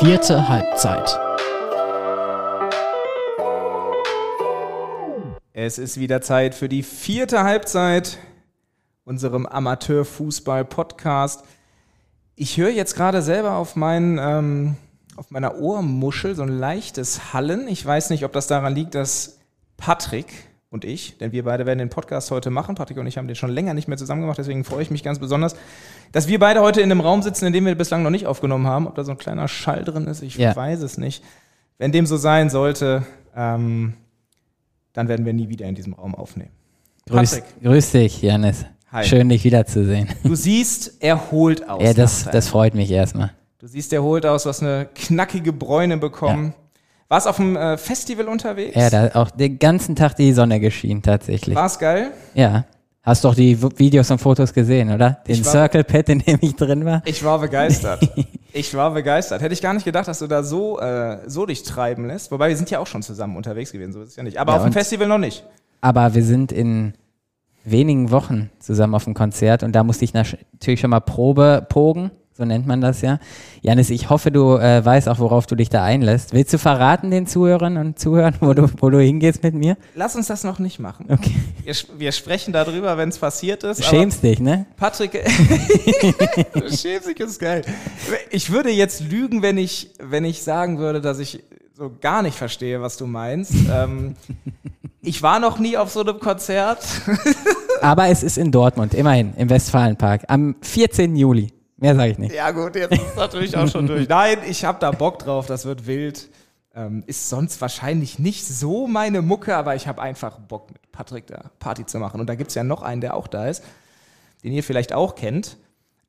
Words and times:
Vierte 0.00 0.48
Halbzeit. 0.48 1.20
Es 5.52 5.78
ist 5.78 6.00
wieder 6.00 6.20
Zeit 6.20 6.56
für 6.56 6.68
die 6.68 6.82
vierte 6.82 7.44
Halbzeit 7.44 8.18
unserem 9.04 9.46
Amateurfußball-Podcast. 9.46 11.44
Ich 12.34 12.56
höre 12.56 12.70
jetzt 12.70 12.96
gerade 12.96 13.22
selber 13.22 13.52
auf, 13.52 13.76
meinen, 13.76 14.18
ähm, 14.18 14.76
auf 15.14 15.30
meiner 15.30 15.58
Ohrmuschel 15.58 16.34
so 16.34 16.42
ein 16.42 16.58
leichtes 16.58 17.32
Hallen. 17.32 17.68
Ich 17.68 17.86
weiß 17.86 18.10
nicht, 18.10 18.24
ob 18.24 18.32
das 18.32 18.48
daran 18.48 18.74
liegt, 18.74 18.96
dass 18.96 19.38
Patrick 19.76 20.26
und 20.74 20.84
ich, 20.84 21.16
denn 21.18 21.30
wir 21.30 21.44
beide 21.44 21.66
werden 21.66 21.78
den 21.78 21.88
Podcast 21.88 22.32
heute 22.32 22.50
machen. 22.50 22.74
Patrick 22.74 22.98
und 22.98 23.06
ich 23.06 23.16
haben 23.16 23.28
den 23.28 23.36
schon 23.36 23.50
länger 23.50 23.74
nicht 23.74 23.86
mehr 23.86 23.96
zusammen 23.96 24.22
gemacht, 24.22 24.38
deswegen 24.38 24.64
freue 24.64 24.82
ich 24.82 24.90
mich 24.90 25.04
ganz 25.04 25.20
besonders, 25.20 25.54
dass 26.10 26.26
wir 26.26 26.40
beide 26.40 26.60
heute 26.60 26.80
in 26.80 26.90
einem 26.90 27.00
Raum 27.00 27.22
sitzen, 27.22 27.46
in 27.46 27.52
dem 27.52 27.64
wir 27.64 27.76
bislang 27.76 28.02
noch 28.02 28.10
nicht 28.10 28.26
aufgenommen 28.26 28.66
haben. 28.66 28.88
Ob 28.88 28.96
da 28.96 29.04
so 29.04 29.12
ein 29.12 29.18
kleiner 29.18 29.46
Schall 29.46 29.84
drin 29.84 30.08
ist, 30.08 30.20
ich 30.20 30.36
ja. 30.36 30.54
weiß 30.54 30.82
es 30.82 30.98
nicht. 30.98 31.24
Wenn 31.78 31.92
dem 31.92 32.06
so 32.06 32.16
sein 32.16 32.50
sollte, 32.50 33.06
ähm, 33.36 33.94
dann 34.92 35.08
werden 35.08 35.24
wir 35.24 35.32
nie 35.32 35.48
wieder 35.48 35.66
in 35.66 35.76
diesem 35.76 35.94
Raum 35.94 36.14
aufnehmen. 36.14 36.50
Grüß, 37.06 37.42
grüß 37.62 37.92
dich, 37.92 38.20
Janis. 38.20 38.66
Hi. 38.90 39.04
Schön, 39.04 39.28
dich 39.28 39.44
wiederzusehen. 39.44 40.08
Du 40.24 40.34
siehst 40.34 41.02
erholt 41.02 41.68
aus. 41.68 41.82
Ja, 41.82 41.94
das, 41.94 42.24
das 42.24 42.48
freut 42.48 42.74
mich 42.74 42.90
erstmal. 42.90 43.32
Du 43.58 43.68
siehst 43.68 43.92
erholt 43.92 44.26
aus, 44.26 44.42
du 44.42 44.48
hast 44.48 44.62
eine 44.62 44.88
knackige 44.92 45.52
Bräune 45.52 45.98
bekommen. 45.98 46.54
Ja. 46.56 46.63
Warst 47.08 47.28
auf 47.28 47.36
dem 47.36 47.56
äh, 47.56 47.76
Festival 47.76 48.28
unterwegs? 48.28 48.74
Ja, 48.74 48.90
da 48.90 49.10
auch 49.14 49.30
den 49.30 49.58
ganzen 49.58 49.94
Tag 49.94 50.16
die 50.16 50.32
Sonne 50.32 50.60
geschienen 50.60 51.02
tatsächlich. 51.02 51.54
War's 51.54 51.78
geil? 51.78 52.12
Ja. 52.34 52.64
Hast 53.02 53.22
doch 53.22 53.34
die 53.34 53.60
Videos 53.78 54.10
und 54.10 54.18
Fotos 54.18 54.54
gesehen, 54.54 54.90
oder? 54.90 55.18
Den 55.28 55.44
Circle 55.44 55.84
Pad, 55.84 56.08
in 56.08 56.20
dem 56.20 56.38
ich 56.40 56.56
drin 56.56 56.86
war. 56.86 57.02
Ich 57.04 57.22
war 57.22 57.38
begeistert. 57.38 58.00
ich 58.54 58.74
war 58.74 58.92
begeistert. 58.92 59.42
Hätte 59.42 59.52
ich 59.52 59.60
gar 59.60 59.74
nicht 59.74 59.84
gedacht, 59.84 60.08
dass 60.08 60.20
du 60.20 60.26
da 60.26 60.42
so, 60.42 60.80
äh, 60.80 61.18
so 61.26 61.44
dich 61.44 61.64
treiben 61.64 62.06
lässt. 62.06 62.30
Wobei 62.30 62.48
wir 62.48 62.56
sind 62.56 62.70
ja 62.70 62.78
auch 62.78 62.86
schon 62.86 63.02
zusammen 63.02 63.36
unterwegs 63.36 63.72
gewesen, 63.72 63.92
so 63.92 64.00
ist 64.00 64.08
es 64.08 64.16
ja 64.16 64.22
nicht. 64.22 64.38
Aber 64.38 64.52
ja, 64.52 64.58
auf 64.58 64.64
dem 64.64 64.72
Festival 64.72 65.06
noch 65.06 65.18
nicht. 65.18 65.44
Aber 65.82 66.14
wir 66.14 66.24
sind 66.24 66.50
in 66.50 66.94
wenigen 67.64 68.10
Wochen 68.10 68.50
zusammen 68.58 68.94
auf 68.94 69.04
dem 69.04 69.12
Konzert 69.12 69.62
und 69.62 69.72
da 69.72 69.84
musste 69.84 70.06
ich 70.06 70.14
natürlich 70.14 70.80
schon 70.80 70.90
mal 70.90 71.00
Probe 71.00 71.66
pogen 71.68 72.10
so 72.36 72.44
nennt 72.44 72.66
man 72.66 72.80
das 72.80 73.00
ja. 73.00 73.20
Janis, 73.62 73.90
ich 73.90 74.10
hoffe, 74.10 74.32
du 74.32 74.56
äh, 74.56 74.84
weißt 74.84 75.08
auch, 75.08 75.20
worauf 75.20 75.46
du 75.46 75.54
dich 75.54 75.68
da 75.68 75.84
einlässt. 75.84 76.32
Willst 76.32 76.52
du 76.52 76.58
verraten 76.58 77.12
den 77.12 77.28
Zuhörern 77.28 77.76
und 77.76 77.98
Zuhörern, 77.98 78.34
wo 78.40 78.52
du, 78.54 78.68
wo 78.80 78.90
du 78.90 78.98
hingehst 78.98 79.44
mit 79.44 79.54
mir? 79.54 79.76
Lass 79.94 80.16
uns 80.16 80.26
das 80.26 80.42
noch 80.42 80.58
nicht 80.58 80.80
machen. 80.80 81.06
Okay. 81.08 81.34
Wir, 81.62 81.74
wir 81.96 82.10
sprechen 82.10 82.52
darüber, 82.52 82.98
wenn 82.98 83.08
es 83.08 83.18
passiert 83.18 83.62
ist. 83.62 83.78
Du 83.78 83.84
schämst 83.84 84.24
dich, 84.24 84.40
ne? 84.40 84.66
Patrick, 84.76 85.12
du 86.54 86.60
schämst 86.76 87.08
dich, 87.08 87.20
ist 87.20 87.38
geil. 87.38 87.62
Ich 88.30 88.50
würde 88.50 88.70
jetzt 88.70 89.00
lügen, 89.00 89.42
wenn 89.42 89.56
ich, 89.56 89.90
wenn 90.00 90.24
ich 90.24 90.42
sagen 90.42 90.78
würde, 90.78 91.00
dass 91.00 91.20
ich 91.20 91.44
so 91.72 91.92
gar 92.00 92.22
nicht 92.22 92.36
verstehe, 92.36 92.80
was 92.80 92.96
du 92.96 93.06
meinst. 93.06 93.52
ähm, 93.72 94.16
ich 95.02 95.22
war 95.22 95.38
noch 95.38 95.60
nie 95.60 95.76
auf 95.76 95.90
so 95.90 96.00
einem 96.00 96.18
Konzert. 96.18 96.84
Aber 97.80 98.08
es 98.08 98.22
ist 98.24 98.38
in 98.38 98.50
Dortmund, 98.50 98.94
immerhin, 98.94 99.34
im 99.36 99.50
Westfalenpark, 99.50 100.24
am 100.28 100.56
14. 100.62 101.14
Juli. 101.14 101.52
Mehr 101.84 101.96
sage 101.96 102.12
ich 102.12 102.18
nicht. 102.18 102.34
Ja, 102.34 102.50
gut, 102.50 102.76
jetzt 102.76 102.92
ist 102.92 103.08
es 103.10 103.14
natürlich 103.14 103.54
auch 103.58 103.68
schon 103.68 103.86
durch. 103.86 104.08
Nein, 104.08 104.38
ich 104.48 104.64
habe 104.64 104.78
da 104.80 104.90
Bock 104.90 105.18
drauf, 105.18 105.44
das 105.44 105.66
wird 105.66 105.86
wild. 105.86 106.30
Ähm, 106.74 107.04
ist 107.06 107.28
sonst 107.28 107.60
wahrscheinlich 107.60 108.18
nicht 108.18 108.46
so 108.46 108.86
meine 108.86 109.20
Mucke, 109.20 109.54
aber 109.54 109.74
ich 109.76 109.86
habe 109.86 110.00
einfach 110.00 110.38
Bock, 110.38 110.72
mit 110.72 110.90
Patrick 110.92 111.26
da 111.26 111.50
Party 111.58 111.84
zu 111.84 111.98
machen. 111.98 112.20
Und 112.20 112.26
da 112.26 112.36
gibt 112.36 112.48
es 112.48 112.54
ja 112.54 112.64
noch 112.64 112.80
einen, 112.80 113.02
der 113.02 113.14
auch 113.14 113.26
da 113.26 113.48
ist, 113.48 113.62
den 114.42 114.54
ihr 114.54 114.64
vielleicht 114.64 114.94
auch 114.94 115.14
kennt. 115.14 115.58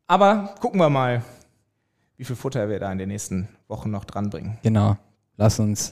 Aber 0.08 0.56
gucken 0.62 0.80
wir 0.80 0.90
mal, 0.90 1.24
wie 2.16 2.24
viel 2.24 2.38
Futter 2.38 2.70
wir 2.70 2.80
da 2.80 2.90
in 2.90 2.98
den 2.98 3.10
nächsten 3.10 3.50
Wochen 3.68 3.92
noch 3.92 4.06
dranbringen. 4.06 4.58
Genau. 4.64 4.96
Lass 5.36 5.60
uns 5.60 5.92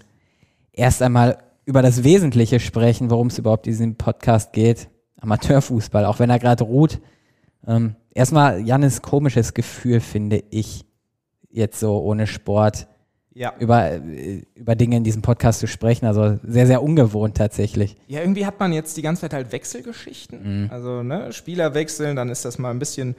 erst 0.71 1.01
einmal 1.01 1.39
über 1.65 1.81
das 1.81 2.05
Wesentliche 2.05 2.61
sprechen, 2.61 3.09
worum 3.09 3.27
es 3.27 3.37
überhaupt 3.37 3.67
in 3.67 3.73
diesem 3.73 3.95
Podcast 3.97 4.53
geht. 4.53 4.87
Amateurfußball, 5.19 6.05
auch 6.05 6.19
wenn 6.19 6.29
er 6.29 6.39
gerade 6.39 6.63
ruht. 6.63 7.01
Ähm, 7.67 7.97
erstmal, 8.13 8.61
Jannis 8.61 9.01
komisches 9.01 9.53
Gefühl, 9.53 9.99
finde 9.99 10.43
ich, 10.49 10.85
jetzt 11.49 11.79
so 11.79 11.99
ohne 11.99 12.27
Sport 12.27 12.87
ja. 13.33 13.53
über, 13.59 13.91
äh, 13.91 14.43
über 14.55 14.75
Dinge 14.75 14.97
in 14.97 15.03
diesem 15.03 15.21
Podcast 15.21 15.59
zu 15.59 15.67
sprechen. 15.67 16.05
Also 16.05 16.39
sehr, 16.43 16.67
sehr 16.67 16.83
ungewohnt 16.83 17.37
tatsächlich. 17.37 17.97
Ja, 18.07 18.21
irgendwie 18.21 18.45
hat 18.45 18.59
man 18.59 18.73
jetzt 18.73 18.97
die 18.97 19.01
ganze 19.01 19.21
Zeit 19.21 19.33
halt 19.33 19.51
Wechselgeschichten. 19.51 20.63
Mhm. 20.63 20.69
Also 20.71 21.03
ne, 21.03 21.31
Spieler 21.33 21.73
wechseln, 21.73 22.15
dann 22.15 22.29
ist 22.29 22.45
das 22.45 22.57
mal 22.57 22.71
ein 22.71 22.79
bisschen, 22.79 23.15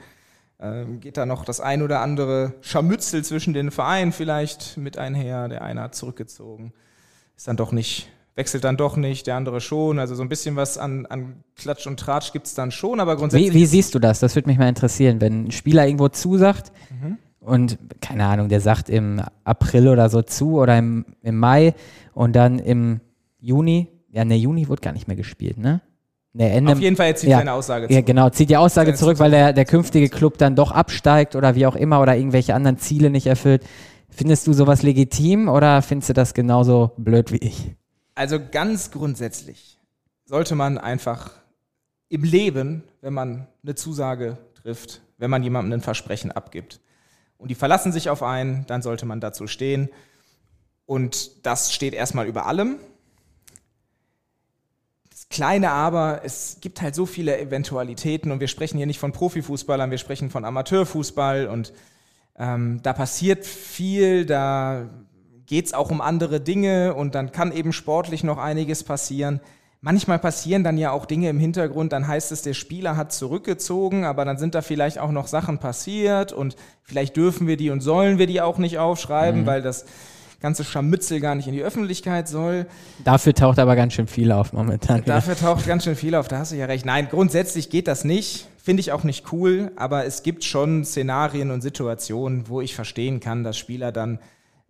äh, 0.57 0.85
geht 0.99 1.17
da 1.17 1.25
noch 1.25 1.45
das 1.45 1.59
ein 1.59 1.81
oder 1.81 2.01
andere 2.01 2.53
Scharmützel 2.61 3.23
zwischen 3.23 3.53
den 3.53 3.71
Vereinen 3.71 4.11
vielleicht 4.11 4.77
mit 4.77 4.97
einher. 4.97 5.47
Der 5.47 5.61
eine 5.61 5.81
hat 5.81 5.95
zurückgezogen. 5.95 6.73
Ist 7.35 7.47
dann 7.47 7.57
doch 7.57 7.71
nicht 7.71 8.09
wechselt 8.35 8.63
dann 8.63 8.77
doch 8.77 8.97
nicht, 8.97 9.27
der 9.27 9.35
andere 9.35 9.61
schon. 9.61 9.97
Also 9.97 10.15
so 10.15 10.21
ein 10.21 10.29
bisschen 10.29 10.55
was 10.55 10.77
an, 10.77 11.05
an 11.05 11.43
Klatsch 11.55 11.87
und 11.87 11.99
Tratsch 11.99 12.33
gibt 12.33 12.47
es 12.47 12.53
dann 12.53 12.71
schon, 12.71 12.99
aber 12.99 13.15
grundsätzlich. 13.15 13.53
Wie, 13.53 13.61
wie, 13.61 13.65
siehst 13.65 13.95
du 13.95 13.99
das? 13.99 14.19
Das 14.19 14.35
würde 14.35 14.49
mich 14.49 14.57
mal 14.57 14.67
interessieren, 14.67 15.21
wenn 15.21 15.45
ein 15.45 15.51
Spieler 15.51 15.85
irgendwo 15.85 16.09
zusagt 16.09 16.71
mhm. 17.01 17.17
und, 17.39 17.77
keine 18.01 18.25
Ahnung, 18.25 18.49
der 18.49 18.59
sagt 18.59 18.89
im 18.89 19.21
April 19.43 19.87
oder 19.87 20.09
so 20.09 20.21
zu 20.21 20.59
oder 20.59 20.77
im, 20.77 21.05
im 21.21 21.37
Mai 21.39 21.73
und 22.13 22.35
dann 22.35 22.59
im 22.59 22.99
Juni, 23.39 23.87
ja, 24.11 24.25
ne, 24.25 24.35
Juni 24.35 24.67
wurde 24.67 24.81
gar 24.81 24.93
nicht 24.93 25.07
mehr 25.07 25.17
gespielt, 25.17 25.57
ne? 25.57 25.81
Nee, 26.37 26.49
Ende, 26.49 26.73
Auf 26.73 26.81
jeden 26.81 26.97
Fall, 26.97 27.07
er 27.07 27.15
zieht 27.15 27.29
ja, 27.29 27.37
seine 27.37 27.53
Aussage 27.53 27.87
zurück. 27.87 27.95
Ja, 27.95 28.01
genau, 28.01 28.29
zieht 28.29 28.49
die 28.49 28.57
Aussage 28.57 28.93
zurück, 28.93 29.19
weil 29.19 29.31
der, 29.31 29.53
der 29.53 29.63
künftige 29.63 30.09
Club 30.09 30.37
dann 30.37 30.53
doch 30.57 30.71
absteigt 30.71 31.37
oder 31.37 31.55
wie 31.55 31.65
auch 31.65 31.77
immer 31.77 32.01
oder 32.01 32.17
irgendwelche 32.17 32.53
anderen 32.53 32.77
Ziele 32.77 33.09
nicht 33.09 33.27
erfüllt. 33.27 33.63
Findest 34.09 34.45
du 34.45 34.51
sowas 34.51 34.83
legitim 34.83 35.47
oder 35.47 35.81
findest 35.81 36.09
du 36.09 36.13
das 36.13 36.33
genauso 36.33 36.91
blöd 36.97 37.31
wie 37.31 37.37
ich? 37.37 37.73
Also 38.15 38.39
ganz 38.39 38.91
grundsätzlich 38.91 39.79
sollte 40.25 40.55
man 40.55 40.77
einfach 40.77 41.31
im 42.09 42.23
Leben, 42.23 42.83
wenn 43.01 43.13
man 43.13 43.47
eine 43.63 43.75
Zusage 43.75 44.37
trifft, 44.55 45.01
wenn 45.17 45.29
man 45.29 45.43
jemandem 45.43 45.79
ein 45.79 45.83
Versprechen 45.83 46.31
abgibt 46.31 46.79
und 47.37 47.49
die 47.49 47.55
verlassen 47.55 47.91
sich 47.91 48.09
auf 48.09 48.23
einen, 48.23 48.65
dann 48.67 48.81
sollte 48.81 49.05
man 49.05 49.19
dazu 49.19 49.47
stehen. 49.47 49.89
Und 50.85 51.45
das 51.45 51.73
steht 51.73 51.93
erstmal 51.93 52.27
über 52.27 52.45
allem. 52.45 52.77
Das 55.09 55.29
kleine 55.29 55.71
Aber, 55.71 56.21
es 56.23 56.57
gibt 56.61 56.81
halt 56.81 56.95
so 56.95 57.05
viele 57.05 57.37
Eventualitäten 57.39 58.31
und 58.31 58.39
wir 58.39 58.47
sprechen 58.47 58.77
hier 58.77 58.85
nicht 58.85 58.99
von 58.99 59.11
Profifußballern, 59.11 59.91
wir 59.91 59.97
sprechen 59.97 60.29
von 60.29 60.45
Amateurfußball 60.45 61.47
und 61.47 61.73
ähm, 62.37 62.81
da 62.83 62.93
passiert 62.93 63.45
viel, 63.45 64.25
da 64.25 64.89
geht 65.47 65.67
es 65.67 65.73
auch 65.73 65.91
um 65.91 66.01
andere 66.01 66.39
Dinge 66.39 66.93
und 66.93 67.15
dann 67.15 67.31
kann 67.31 67.51
eben 67.51 67.73
sportlich 67.73 68.23
noch 68.23 68.37
einiges 68.37 68.83
passieren. 68.83 69.39
Manchmal 69.81 70.17
passieren 70.17 70.63
dann 70.63 70.77
ja 70.77 70.91
auch 70.91 71.05
Dinge 71.05 71.29
im 71.29 71.39
Hintergrund, 71.39 71.93
dann 71.93 72.07
heißt 72.07 72.31
es, 72.31 72.41
der 72.41 72.55
Spieler 72.55 72.97
hat 72.97 73.13
zurückgezogen, 73.13 74.03
aber 74.03 74.25
dann 74.25 74.37
sind 74.37 74.55
da 74.55 74.63
vielleicht 74.63 74.97
auch 74.97 75.11
noch 75.11 75.27
Sachen 75.27 75.59
passiert 75.59 76.33
und 76.33 76.55
vielleicht 76.81 77.15
dürfen 77.15 77.45
wir 77.45 77.55
die 77.55 77.69
und 77.69 77.81
sollen 77.81 78.17
wir 78.17 78.25
die 78.25 78.41
auch 78.41 78.57
nicht 78.57 78.79
aufschreiben, 78.79 79.41
mhm. 79.41 79.45
weil 79.45 79.61
das 79.61 79.85
ganze 80.39 80.63
Scharmützel 80.63 81.19
gar 81.19 81.35
nicht 81.35 81.47
in 81.47 81.53
die 81.53 81.61
Öffentlichkeit 81.61 82.27
soll. 82.27 82.65
Dafür 83.03 83.33
taucht 83.35 83.59
aber 83.59 83.75
ganz 83.75 83.93
schön 83.93 84.07
viel 84.07 84.31
auf 84.31 84.53
momentan. 84.53 85.03
Dafür 85.05 85.35
taucht 85.35 85.67
ganz 85.67 85.83
schön 85.83 85.95
viel 85.95 86.15
auf, 86.15 86.27
da 86.27 86.39
hast 86.39 86.51
du 86.51 86.55
ja 86.55 86.65
recht. 86.65 86.85
Nein, 86.85 87.07
grundsätzlich 87.09 87.69
geht 87.69 87.87
das 87.87 88.05
nicht, 88.05 88.47
finde 88.57 88.81
ich 88.81 88.91
auch 88.91 89.03
nicht 89.03 89.31
cool, 89.31 89.71
aber 89.75 90.05
es 90.05 90.23
gibt 90.23 90.43
schon 90.43 90.83
Szenarien 90.83 91.51
und 91.51 91.61
Situationen, 91.61 92.49
wo 92.49 92.61
ich 92.61 92.73
verstehen 92.73 93.19
kann, 93.19 93.43
dass 93.43 93.57
Spieler 93.57 93.91
dann 93.91 94.19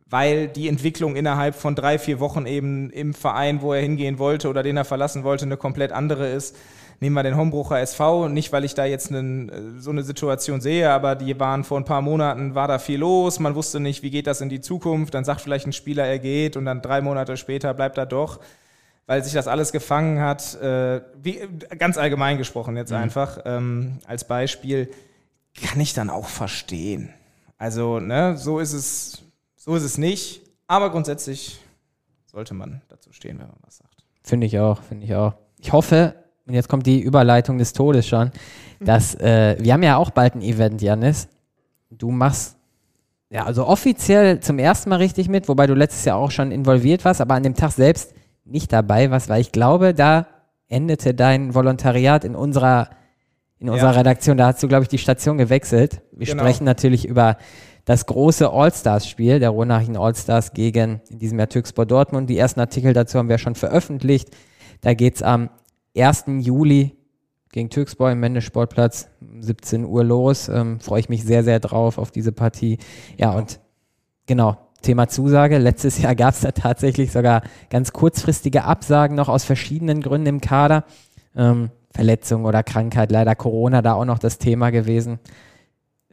weil 0.07 0.47
die 0.47 0.67
Entwicklung 0.67 1.16
innerhalb 1.16 1.55
von 1.55 1.75
drei, 1.75 1.97
vier 1.97 2.19
Wochen 2.19 2.45
eben 2.45 2.91
im 2.91 3.13
Verein, 3.13 3.61
wo 3.61 3.73
er 3.73 3.81
hingehen 3.81 4.19
wollte 4.19 4.49
oder 4.49 4.61
den 4.61 4.77
er 4.77 4.85
verlassen 4.85 5.23
wollte, 5.23 5.45
eine 5.45 5.57
komplett 5.57 5.91
andere 5.91 6.27
ist. 6.27 6.55
Nehmen 7.01 7.16
wir 7.16 7.23
den 7.23 7.35
Hombrucher 7.35 7.79
SV, 7.79 8.29
nicht 8.29 8.53
weil 8.53 8.63
ich 8.63 8.73
da 8.73 8.85
jetzt 8.85 9.11
einen, 9.11 9.81
so 9.81 9.91
eine 9.91 10.03
Situation 10.03 10.61
sehe, 10.61 10.91
aber 10.91 11.16
die 11.16 11.37
waren 11.40 11.66
vor 11.66 11.78
ein 11.78 11.85
paar 11.85 12.02
Monaten, 12.02 12.55
war 12.55 12.67
da 12.69 12.79
viel 12.79 12.99
los, 12.99 13.40
man 13.40 13.55
wusste 13.55 13.81
nicht, 13.81 14.02
wie 14.02 14.11
geht 14.11 14.28
das 14.28 14.40
in 14.40 14.47
die 14.47 14.61
Zukunft, 14.61 15.13
dann 15.13 15.25
sagt 15.25 15.41
vielleicht 15.41 15.67
ein 15.67 15.73
Spieler, 15.73 16.05
er 16.05 16.19
geht 16.19 16.55
und 16.55 16.66
dann 16.66 16.81
drei 16.81 17.01
Monate 17.01 17.35
später 17.35 17.73
bleibt 17.73 17.97
er 17.97 18.05
doch, 18.05 18.40
weil 19.08 19.23
sich 19.23 19.34
das 19.34 19.47
alles 19.47 19.73
gefangen 19.73 20.22
hat. 20.22 20.55
Äh, 20.61 21.01
wie, 21.22 21.41
ganz 21.78 21.97
allgemein 21.97 22.37
gesprochen 22.37 22.78
jetzt 22.78 22.91
mhm. 22.91 22.97
einfach 22.97 23.40
ähm, 23.43 23.99
als 24.08 24.23
Beispiel, 24.25 24.90
kann 25.61 25.81
ich 25.81 25.93
dann 25.93 26.09
auch 26.09 26.28
verstehen. 26.28 27.13
Also, 27.58 27.99
ne, 27.99 28.37
so 28.37 28.59
ist 28.59 28.73
es 28.73 29.24
so 29.66 29.76
ist 29.76 29.84
es 29.84 29.97
nicht, 29.97 30.44
aber 30.67 30.91
grundsätzlich 30.91 31.59
sollte 32.28 32.53
man 32.53 32.84
dazu 32.88 33.12
stehen, 33.12 33.40
wenn 33.40 33.47
man 33.47 33.58
was 33.66 33.78
sagt. 33.78 34.06
Finde 34.22 34.46
ich 34.46 34.59
auch, 34.59 34.79
finde 34.84 35.06
ich 35.06 35.16
auch. 35.16 35.34
Ich 35.58 35.73
hoffe, 35.73 36.14
und 36.46 36.53
jetzt 36.53 36.70
kommt 36.70 36.85
die 36.85 37.02
Überleitung 37.02 37.58
des 37.58 37.73
Todes 37.73 38.08
schon, 38.08 38.32
dass 38.79 39.16
äh, 39.16 39.58
wir 39.59 39.73
haben 39.73 39.82
ja 39.82 39.97
auch 39.97 40.12
bald 40.12 40.35
ein 40.35 40.44
Event, 40.44 40.84
Janis. 40.84 41.28
Du 41.90 42.12
machst 42.12 42.58
ja 43.32 43.46
also 43.46 43.66
offiziell 43.66 44.40
zum 44.40 44.59
ersten 44.59 44.91
Mal 44.91 44.97
richtig 44.97 45.29
mit, 45.29 45.47
wobei 45.47 45.66
du 45.66 45.73
letztes 45.73 46.06
Jahr 46.06 46.18
auch 46.18 46.29
schon 46.29 46.52
involviert 46.52 47.03
warst, 47.03 47.20
aber 47.20 47.34
an 47.34 47.41
dem 47.41 47.56
Tag 47.56 47.72
selbst 47.72 48.14
nicht 48.44 48.72
dabei 48.72 49.09
warst, 49.09 49.29
weil 49.29 49.41
ich 49.41 49.52
glaube, 49.52 49.96
da 49.96 50.28
endete 50.68 51.16
dein 51.16 51.56
Volontariat 51.56 52.23
in 52.23 52.35
unserer 52.35 52.91
in 53.58 53.70
unserer 53.70 53.94
ja. 53.94 53.97
Redaktion. 53.97 54.38
Da 54.38 54.47
hast 54.47 54.61
du, 54.61 54.68
glaube 54.68 54.84
ich, 54.84 54.90
die 54.90 55.00
Station 55.00 55.40
gewechselt. 55.40 56.02
Wir 56.11 56.28
genau. 56.28 56.44
sprechen 56.44 56.66
natürlich 56.66 57.08
über 57.08 57.38
das 57.85 58.08
große 58.08 58.52
All-Stars-Spiel, 58.52 59.40
der 59.40 59.52
Ruhrnachrichten 59.52 59.96
All-Stars 59.96 60.53
gegen 60.53 61.02
in 61.09 61.20
diesem 61.20 61.37
Jahr 61.37 61.49
Türkspor 61.49 61.85
Dortmund. 61.85 62.29
Die 62.29 62.37
ersten 62.37 62.59
Artikel 62.59 62.93
dazu 62.93 63.20
haben 63.20 63.29
wir 63.29 63.37
schon 63.37 63.55
veröffentlicht. 63.55 64.29
Da 64.82 64.93
geht 64.96 65.16
es 65.16 65.22
am 65.22 65.49
1. 65.96 66.26
Juli 66.40 66.96
gegen 67.52 67.70
Türkspor 67.70 68.11
im 68.11 68.20
Mendesportplatz, 68.20 69.08
17 69.40 69.85
Uhr 69.85 70.03
los. 70.03 70.49
Ähm, 70.49 70.79
Freue 70.79 70.99
ich 70.99 71.09
mich 71.09 71.23
sehr, 71.23 71.43
sehr 71.43 71.59
drauf 71.59 71.97
auf 71.97 72.11
diese 72.11 72.32
Partie. 72.32 72.79
Ja, 73.17 73.32
und 73.32 73.59
genau, 74.26 74.58
Thema 74.82 75.08
Zusage. 75.08 75.59
Letztes 75.59 76.02
Jahr 76.02 76.16
gab 76.16 76.34
es 76.34 76.41
da 76.41 76.52
tatsächlich 76.52 77.11
sogar 77.11 77.43
ganz 77.70 77.93
kurzfristige 77.93 78.66
Absagen 78.66 79.16
noch 79.16 79.29
aus 79.29 79.43
verschiedenen 79.43 80.02
Gründen 80.02 80.28
im 80.28 80.41
Kader. 80.41 80.85
Ähm, 81.35 81.70
Verletzung 81.91 82.43
oder 82.43 82.61
Krankheit, 82.61 83.09
leider 83.09 83.35
Corona 83.35 83.82
da 83.82 83.93
auch 83.93 84.03
noch 84.03 84.20
das 84.20 84.37
Thema 84.37 84.70
gewesen. 84.72 85.20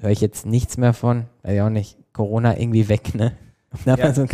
Höre 0.03 0.11
ich 0.11 0.21
jetzt 0.21 0.47
nichts 0.47 0.77
mehr 0.77 0.93
von, 0.93 1.27
weil 1.43 1.55
ja 1.55 1.67
auch 1.67 1.71
nicht 1.71 1.97
Corona 2.13 2.59
irgendwie 2.59 2.89
weg, 2.89 3.15
ne? 3.15 3.37
Ja, 3.87 4.13
so 4.13 4.27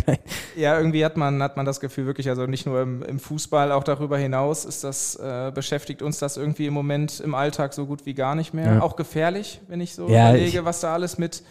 ja, 0.57 0.77
irgendwie 0.77 1.05
hat 1.05 1.15
man, 1.15 1.41
hat 1.41 1.55
man 1.55 1.65
das 1.65 1.79
Gefühl 1.79 2.05
wirklich, 2.05 2.27
also 2.27 2.45
nicht 2.45 2.65
nur 2.65 2.81
im, 2.81 3.03
im 3.03 3.19
Fußball, 3.19 3.71
auch 3.71 3.85
darüber 3.85 4.17
hinaus 4.17 4.65
ist 4.65 4.83
das, 4.83 5.15
äh, 5.15 5.53
beschäftigt 5.55 6.01
uns 6.01 6.19
das 6.19 6.35
irgendwie 6.35 6.65
im 6.65 6.73
Moment 6.73 7.21
im 7.21 7.33
Alltag 7.33 7.73
so 7.73 7.85
gut 7.85 8.05
wie 8.05 8.13
gar 8.13 8.35
nicht 8.35 8.53
mehr. 8.53 8.73
Ja. 8.73 8.81
Auch 8.81 8.97
gefährlich, 8.97 9.61
wenn 9.69 9.79
ich 9.79 9.95
so 9.95 10.09
ja, 10.09 10.31
überlege, 10.31 10.59
ich 10.59 10.65
was 10.65 10.81
da 10.81 10.93
alles 10.93 11.17
mit, 11.17 11.43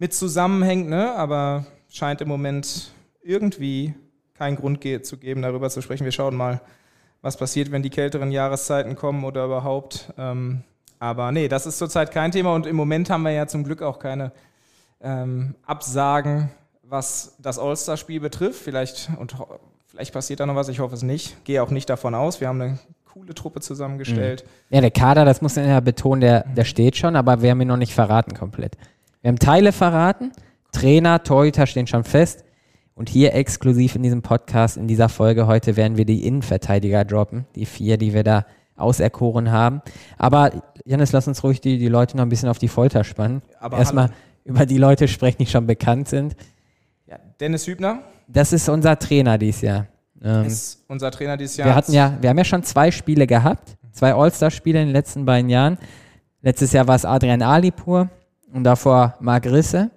mit 0.00 0.14
zusammenhängt, 0.14 0.88
ne? 0.88 1.12
Aber 1.14 1.66
scheint 1.88 2.20
im 2.20 2.26
Moment 2.28 2.90
irgendwie 3.22 3.94
keinen 4.34 4.56
Grund 4.56 4.82
zu 5.02 5.16
geben, 5.16 5.42
darüber 5.42 5.70
zu 5.70 5.80
sprechen. 5.80 6.04
Wir 6.04 6.12
schauen 6.12 6.34
mal, 6.34 6.60
was 7.22 7.36
passiert, 7.36 7.70
wenn 7.70 7.82
die 7.82 7.90
kälteren 7.90 8.32
Jahreszeiten 8.32 8.96
kommen 8.96 9.24
oder 9.24 9.44
überhaupt. 9.44 10.12
Ähm, 10.18 10.64
aber 10.98 11.32
nee, 11.32 11.48
das 11.48 11.66
ist 11.66 11.78
zurzeit 11.78 12.10
kein 12.10 12.32
Thema 12.32 12.54
und 12.54 12.66
im 12.66 12.76
Moment 12.76 13.10
haben 13.10 13.22
wir 13.22 13.30
ja 13.30 13.46
zum 13.46 13.64
Glück 13.64 13.82
auch 13.82 13.98
keine 13.98 14.32
ähm, 15.00 15.54
Absagen, 15.64 16.50
was 16.82 17.36
das 17.38 17.58
All-Star-Spiel 17.58 18.20
betrifft. 18.20 18.60
Vielleicht, 18.62 19.10
und 19.18 19.36
vielleicht 19.86 20.12
passiert 20.12 20.40
da 20.40 20.46
noch 20.46 20.54
was, 20.54 20.68
ich 20.68 20.80
hoffe 20.80 20.94
es 20.94 21.02
nicht. 21.02 21.44
Gehe 21.44 21.62
auch 21.62 21.70
nicht 21.70 21.88
davon 21.88 22.14
aus. 22.14 22.40
Wir 22.40 22.48
haben 22.48 22.60
eine 22.60 22.78
coole 23.04 23.34
Truppe 23.34 23.60
zusammengestellt. 23.60 24.44
Mhm. 24.70 24.74
Ja, 24.74 24.80
der 24.80 24.90
Kader, 24.90 25.24
das 25.24 25.42
muss 25.42 25.56
man 25.56 25.68
ja 25.68 25.80
betonen, 25.80 26.20
der, 26.20 26.44
der 26.44 26.64
steht 26.64 26.96
schon, 26.96 27.16
aber 27.16 27.42
wir 27.42 27.50
haben 27.50 27.60
ihn 27.60 27.68
noch 27.68 27.76
nicht 27.76 27.94
verraten 27.94 28.34
komplett. 28.34 28.76
Wir 29.20 29.28
haben 29.28 29.38
Teile 29.38 29.72
verraten, 29.72 30.32
Trainer, 30.72 31.22
Torhüter 31.22 31.66
stehen 31.66 31.86
schon 31.86 32.04
fest. 32.04 32.44
Und 32.94 33.08
hier 33.08 33.32
exklusiv 33.32 33.94
in 33.94 34.02
diesem 34.02 34.22
Podcast, 34.22 34.76
in 34.76 34.88
dieser 34.88 35.08
Folge 35.08 35.46
heute, 35.46 35.76
werden 35.76 35.96
wir 35.96 36.04
die 36.04 36.26
Innenverteidiger 36.26 37.04
droppen. 37.04 37.46
Die 37.54 37.64
vier, 37.64 37.96
die 37.96 38.12
wir 38.12 38.24
da 38.24 38.44
auserkoren 38.78 39.50
haben. 39.50 39.82
Aber 40.16 40.50
Janis, 40.84 41.12
lass 41.12 41.28
uns 41.28 41.42
ruhig 41.44 41.60
die, 41.60 41.78
die 41.78 41.88
Leute 41.88 42.16
noch 42.16 42.24
ein 42.24 42.28
bisschen 42.28 42.48
auf 42.48 42.58
die 42.58 42.68
Folter 42.68 43.04
spannen. 43.04 43.42
Aber 43.60 43.78
Erstmal 43.78 44.10
über 44.44 44.66
die 44.66 44.78
Leute 44.78 45.08
sprechen, 45.08 45.38
die 45.40 45.46
schon 45.46 45.66
bekannt 45.66 46.08
sind. 46.08 46.36
Ja, 47.06 47.18
Dennis 47.40 47.66
Hübner. 47.66 48.02
Das 48.26 48.52
ist 48.52 48.68
unser 48.68 48.98
Trainer 48.98 49.38
dieses 49.38 49.62
Jahr. 49.62 49.86
Ähm, 50.22 50.46
ist 50.46 50.84
unser 50.88 51.10
Trainer 51.10 51.36
dieses 51.36 51.56
Jahr. 51.56 51.68
Wir 51.68 51.74
hatten 51.74 51.92
ja, 51.92 52.16
wir 52.20 52.30
haben 52.30 52.38
ja 52.38 52.44
schon 52.44 52.62
zwei 52.62 52.90
Spiele 52.90 53.26
gehabt, 53.26 53.76
zwei 53.92 54.14
All-Star-Spiele 54.14 54.80
in 54.80 54.88
den 54.88 54.92
letzten 54.92 55.24
beiden 55.24 55.50
Jahren. 55.50 55.78
Letztes 56.40 56.72
Jahr 56.72 56.86
war 56.88 56.96
es 56.96 57.04
Adrian 57.04 57.42
Alipur 57.42 58.08
und 58.52 58.64
davor 58.64 59.14
Marc 59.20 59.46
Risse. 59.46 59.90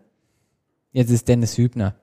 Jetzt 0.92 1.10
ist 1.12 1.28
Dennis 1.28 1.58
Hübner 1.58 1.96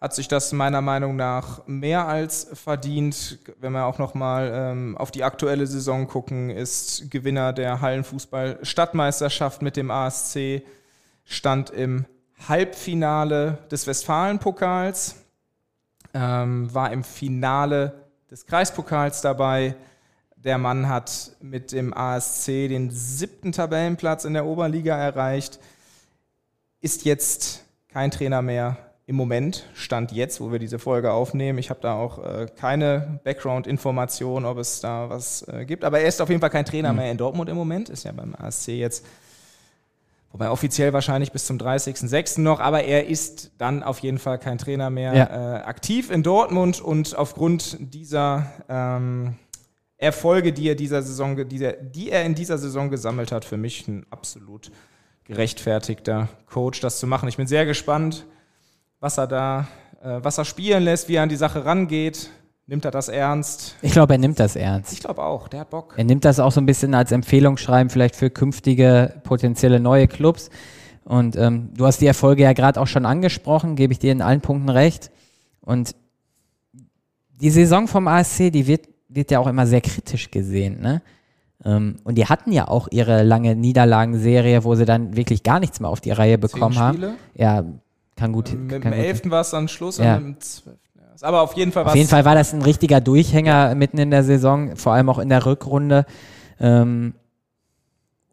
hat 0.00 0.14
sich 0.14 0.28
das 0.28 0.52
meiner 0.52 0.82
Meinung 0.82 1.16
nach 1.16 1.66
mehr 1.66 2.06
als 2.06 2.48
verdient. 2.52 3.38
Wenn 3.58 3.72
wir 3.72 3.86
auch 3.86 3.98
nochmal 3.98 4.50
ähm, 4.54 4.96
auf 4.98 5.10
die 5.10 5.24
aktuelle 5.24 5.66
Saison 5.66 6.06
gucken, 6.06 6.50
ist 6.50 7.10
Gewinner 7.10 7.52
der 7.52 7.80
Hallenfußball-Stadtmeisterschaft 7.80 9.62
mit 9.62 9.76
dem 9.76 9.90
ASC, 9.90 10.62
stand 11.24 11.70
im 11.70 12.04
Halbfinale 12.46 13.58
des 13.70 13.86
Westfalenpokals, 13.86 15.16
ähm, 16.12 16.72
war 16.74 16.92
im 16.92 17.02
Finale 17.02 17.94
des 18.30 18.44
Kreispokals 18.44 19.22
dabei. 19.22 19.76
Der 20.36 20.58
Mann 20.58 20.88
hat 20.88 21.32
mit 21.40 21.72
dem 21.72 21.94
ASC 21.94 22.68
den 22.68 22.90
siebten 22.90 23.52
Tabellenplatz 23.52 24.26
in 24.26 24.34
der 24.34 24.44
Oberliga 24.44 24.94
erreicht, 24.94 25.58
ist 26.82 27.06
jetzt 27.06 27.64
kein 27.88 28.10
Trainer 28.10 28.42
mehr 28.42 28.85
im 29.08 29.14
Moment, 29.14 29.64
Stand 29.74 30.10
jetzt, 30.10 30.40
wo 30.40 30.50
wir 30.50 30.58
diese 30.58 30.80
Folge 30.80 31.12
aufnehmen. 31.12 31.60
Ich 31.60 31.70
habe 31.70 31.80
da 31.80 31.94
auch 31.94 32.18
äh, 32.18 32.46
keine 32.56 33.20
Background-Information, 33.22 34.44
ob 34.44 34.58
es 34.58 34.80
da 34.80 35.08
was 35.08 35.46
äh, 35.46 35.64
gibt. 35.64 35.84
Aber 35.84 36.00
er 36.00 36.08
ist 36.08 36.20
auf 36.20 36.28
jeden 36.28 36.40
Fall 36.40 36.50
kein 36.50 36.64
Trainer 36.64 36.92
mhm. 36.92 36.98
mehr 36.98 37.10
in 37.12 37.16
Dortmund 37.16 37.48
im 37.48 37.56
Moment, 37.56 37.88
ist 37.88 38.04
ja 38.04 38.10
beim 38.10 38.34
ASC 38.34 38.68
jetzt, 38.68 39.06
wobei 40.32 40.50
offiziell 40.50 40.92
wahrscheinlich 40.92 41.30
bis 41.30 41.46
zum 41.46 41.56
30.06. 41.56 42.40
noch, 42.40 42.58
aber 42.58 42.82
er 42.82 43.06
ist 43.06 43.52
dann 43.58 43.84
auf 43.84 44.00
jeden 44.00 44.18
Fall 44.18 44.40
kein 44.40 44.58
Trainer 44.58 44.90
mehr 44.90 45.14
ja. 45.14 45.26
äh, 45.26 45.62
aktiv 45.62 46.10
in 46.10 46.24
Dortmund 46.24 46.80
und 46.80 47.16
aufgrund 47.16 47.76
dieser 47.78 48.50
ähm, 48.68 49.36
Erfolge, 49.98 50.52
die 50.52 50.68
er, 50.68 50.74
dieser 50.74 51.02
Saison, 51.02 51.36
die, 51.48 51.72
die 51.80 52.10
er 52.10 52.24
in 52.24 52.34
dieser 52.34 52.58
Saison 52.58 52.90
gesammelt 52.90 53.30
hat, 53.30 53.44
für 53.44 53.56
mich 53.56 53.86
ein 53.86 54.04
absolut 54.10 54.72
gerechtfertigter 55.22 56.28
Coach, 56.46 56.80
das 56.80 56.98
zu 56.98 57.06
machen. 57.06 57.28
Ich 57.28 57.36
bin 57.36 57.46
sehr 57.46 57.66
gespannt 57.66 58.26
was 59.00 59.18
er 59.18 59.26
da, 59.26 59.68
äh, 60.02 60.18
was 60.22 60.38
er 60.38 60.44
spielen 60.44 60.82
lässt, 60.84 61.08
wie 61.08 61.16
er 61.16 61.22
an 61.22 61.28
die 61.28 61.36
Sache 61.36 61.64
rangeht. 61.64 62.30
Nimmt 62.68 62.84
er 62.84 62.90
das 62.90 63.08
ernst? 63.08 63.76
Ich 63.80 63.92
glaube, 63.92 64.14
er 64.14 64.18
nimmt 64.18 64.40
das 64.40 64.56
ernst. 64.56 64.92
Ich 64.92 65.00
glaube 65.00 65.22
auch, 65.22 65.46
der 65.46 65.60
hat 65.60 65.70
Bock. 65.70 65.94
Er 65.96 66.02
nimmt 66.02 66.24
das 66.24 66.40
auch 66.40 66.50
so 66.50 66.60
ein 66.60 66.66
bisschen 66.66 66.94
als 66.94 67.12
Empfehlungsschreiben 67.12 67.90
vielleicht 67.90 68.16
für 68.16 68.28
künftige 68.28 69.20
potenzielle 69.22 69.78
neue 69.78 70.08
Clubs. 70.08 70.50
Und 71.04 71.36
ähm, 71.36 71.70
du 71.76 71.86
hast 71.86 72.00
die 72.00 72.06
Erfolge 72.08 72.42
ja 72.42 72.52
gerade 72.52 72.80
auch 72.80 72.88
schon 72.88 73.06
angesprochen, 73.06 73.76
gebe 73.76 73.92
ich 73.92 74.00
dir 74.00 74.10
in 74.10 74.20
allen 74.20 74.40
Punkten 74.40 74.68
recht. 74.68 75.12
Und 75.60 75.94
die 77.40 77.50
Saison 77.50 77.86
vom 77.86 78.08
ASC, 78.08 78.50
die 78.50 78.66
wird, 78.66 78.88
wird 79.08 79.30
ja 79.30 79.38
auch 79.38 79.46
immer 79.46 79.68
sehr 79.68 79.80
kritisch 79.80 80.32
gesehen. 80.32 80.80
Ne? 80.80 81.02
Ähm, 81.64 81.96
und 82.02 82.16
die 82.16 82.26
hatten 82.26 82.50
ja 82.50 82.66
auch 82.66 82.88
ihre 82.90 83.22
lange 83.22 83.54
Niederlagenserie, 83.54 84.64
wo 84.64 84.74
sie 84.74 84.84
dann 84.84 85.16
wirklich 85.16 85.44
gar 85.44 85.60
nichts 85.60 85.78
mehr 85.78 85.90
auf 85.90 86.00
die 86.00 86.10
Reihe 86.10 86.38
bekommen 86.38 86.78
haben. 86.78 87.16
Ja, 87.34 87.64
kann 88.16 88.32
gut. 88.32 88.52
Mit 88.52 88.82
kann 88.82 88.92
dem 88.92 88.92
11. 88.92 89.30
war 89.30 89.42
es 89.42 89.50
dann 89.50 89.68
Schluss 89.68 89.98
ja. 89.98 90.16
und 90.16 90.26
mit 90.26 90.36
dem 90.36 90.40
12. 90.40 90.76
Aber 91.22 91.42
auf 91.42 91.54
jeden 91.54 91.72
Fall 91.72 91.84
war 91.84 91.92
Auf 91.92 91.96
jeden 91.96 92.08
Fall 92.08 92.24
war 92.24 92.34
das 92.34 92.52
ein 92.52 92.62
richtiger 92.62 93.00
Durchhänger 93.00 93.74
mitten 93.74 93.98
in 93.98 94.10
der 94.10 94.24
Saison, 94.24 94.76
vor 94.76 94.92
allem 94.92 95.08
auch 95.08 95.18
in 95.18 95.28
der 95.28 95.46
Rückrunde. 95.46 96.04
Ähm, 96.60 97.14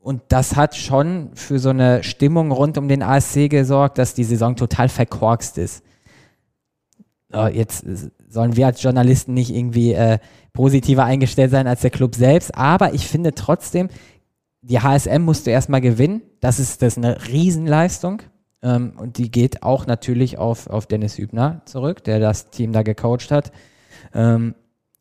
und 0.01 0.21
das 0.29 0.55
hat 0.55 0.75
schon 0.75 1.29
für 1.33 1.59
so 1.59 1.69
eine 1.69 2.03
Stimmung 2.03 2.51
rund 2.51 2.77
um 2.77 2.89
den 2.89 3.01
ASC 3.01 3.49
gesorgt, 3.49 3.97
dass 3.97 4.13
die 4.13 4.25
Saison 4.25 4.57
total 4.57 4.89
verkorkst 4.89 5.57
ist. 5.57 5.83
jetzt 7.53 7.85
sollen 8.27 8.57
wir 8.57 8.65
als 8.67 8.83
Journalisten 8.83 9.33
nicht 9.33 9.49
irgendwie 9.49 9.93
äh, 9.93 10.19
positiver 10.51 11.05
eingestellt 11.05 11.51
sein 11.51 11.67
als 11.67 11.81
der 11.81 11.89
Club 11.89 12.15
selbst, 12.15 12.53
aber 12.55 12.93
ich 12.93 13.07
finde 13.07 13.33
trotzdem, 13.33 13.87
die 14.61 14.79
HSM 14.79 15.21
musste 15.21 15.51
erstmal 15.51 15.81
gewinnen. 15.81 16.21
Das 16.41 16.59
ist, 16.59 16.81
das 16.81 16.97
ist 16.97 17.03
eine 17.03 17.27
Riesenleistung. 17.27 18.21
Ähm, 18.63 18.93
und 18.97 19.17
die 19.17 19.29
geht 19.29 19.61
auch 19.61 19.85
natürlich 19.85 20.37
auf, 20.37 20.67
auf 20.67 20.87
Dennis 20.87 21.17
Hübner 21.17 21.61
zurück, 21.65 22.03
der 22.03 22.19
das 22.19 22.49
Team 22.49 22.71
da 22.71 22.81
gecoacht 22.81 23.29
hat. 23.29 23.51
Ähm, 24.13 24.55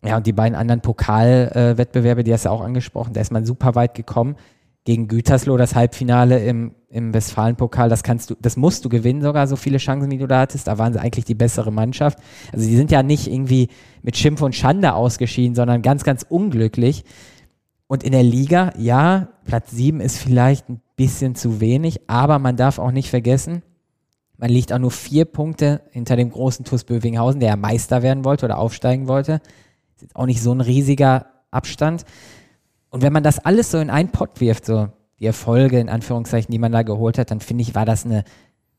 ja, 0.04 0.16
und 0.16 0.26
die 0.26 0.32
beiden 0.32 0.56
anderen 0.56 0.80
Pokalwettbewerbe, 0.80 2.22
äh, 2.22 2.24
die 2.24 2.32
hast 2.32 2.44
du 2.44 2.50
auch 2.50 2.60
angesprochen, 2.60 3.12
da 3.12 3.20
ist 3.20 3.32
man 3.32 3.46
super 3.46 3.74
weit 3.74 3.94
gekommen. 3.94 4.36
Gegen 4.84 5.06
Gütersloh 5.06 5.56
das 5.56 5.76
Halbfinale 5.76 6.44
im, 6.44 6.74
im 6.88 7.14
Westfalenpokal, 7.14 7.88
das 7.88 8.02
kannst 8.02 8.30
du, 8.30 8.34
das 8.40 8.56
musst 8.56 8.84
du 8.84 8.88
gewinnen, 8.88 9.22
sogar 9.22 9.46
so 9.46 9.54
viele 9.54 9.78
Chancen, 9.78 10.10
wie 10.10 10.18
du 10.18 10.26
da 10.26 10.40
hattest. 10.40 10.66
Da 10.66 10.76
waren 10.76 10.92
sie 10.92 11.00
eigentlich 11.00 11.24
die 11.24 11.36
bessere 11.36 11.70
Mannschaft. 11.70 12.18
Also 12.52 12.66
die 12.66 12.74
sind 12.74 12.90
ja 12.90 13.04
nicht 13.04 13.28
irgendwie 13.28 13.68
mit 14.02 14.16
Schimpf 14.16 14.42
und 14.42 14.56
Schande 14.56 14.94
ausgeschieden, 14.94 15.54
sondern 15.54 15.82
ganz, 15.82 16.02
ganz 16.02 16.26
unglücklich. 16.28 17.04
Und 17.92 18.04
in 18.04 18.12
der 18.12 18.22
Liga, 18.22 18.72
ja, 18.78 19.28
Platz 19.44 19.70
7 19.72 20.00
ist 20.00 20.16
vielleicht 20.16 20.66
ein 20.70 20.80
bisschen 20.96 21.34
zu 21.34 21.60
wenig, 21.60 22.08
aber 22.08 22.38
man 22.38 22.56
darf 22.56 22.78
auch 22.78 22.90
nicht 22.90 23.10
vergessen, 23.10 23.60
man 24.38 24.48
liegt 24.48 24.72
auch 24.72 24.78
nur 24.78 24.90
vier 24.90 25.26
Punkte 25.26 25.82
hinter 25.90 26.16
dem 26.16 26.30
großen 26.30 26.64
TuS 26.64 26.84
Bövinghausen, 26.84 27.40
der 27.40 27.50
ja 27.50 27.56
Meister 27.56 28.02
werden 28.02 28.24
wollte 28.24 28.46
oder 28.46 28.56
aufsteigen 28.56 29.08
wollte. 29.08 29.42
Ist 30.00 30.16
auch 30.16 30.24
nicht 30.24 30.40
so 30.40 30.54
ein 30.54 30.62
riesiger 30.62 31.26
Abstand. 31.50 32.06
Und 32.88 33.02
wenn 33.02 33.12
man 33.12 33.24
das 33.24 33.40
alles 33.40 33.70
so 33.70 33.76
in 33.76 33.90
einen 33.90 34.08
Pott 34.08 34.40
wirft, 34.40 34.64
so 34.64 34.88
die 35.18 35.26
Erfolge 35.26 35.78
in 35.78 35.90
Anführungszeichen, 35.90 36.50
die 36.50 36.58
man 36.58 36.72
da 36.72 36.84
geholt 36.84 37.18
hat, 37.18 37.30
dann 37.30 37.40
finde 37.40 37.60
ich, 37.60 37.74
war 37.74 37.84
das 37.84 38.06
eine 38.06 38.24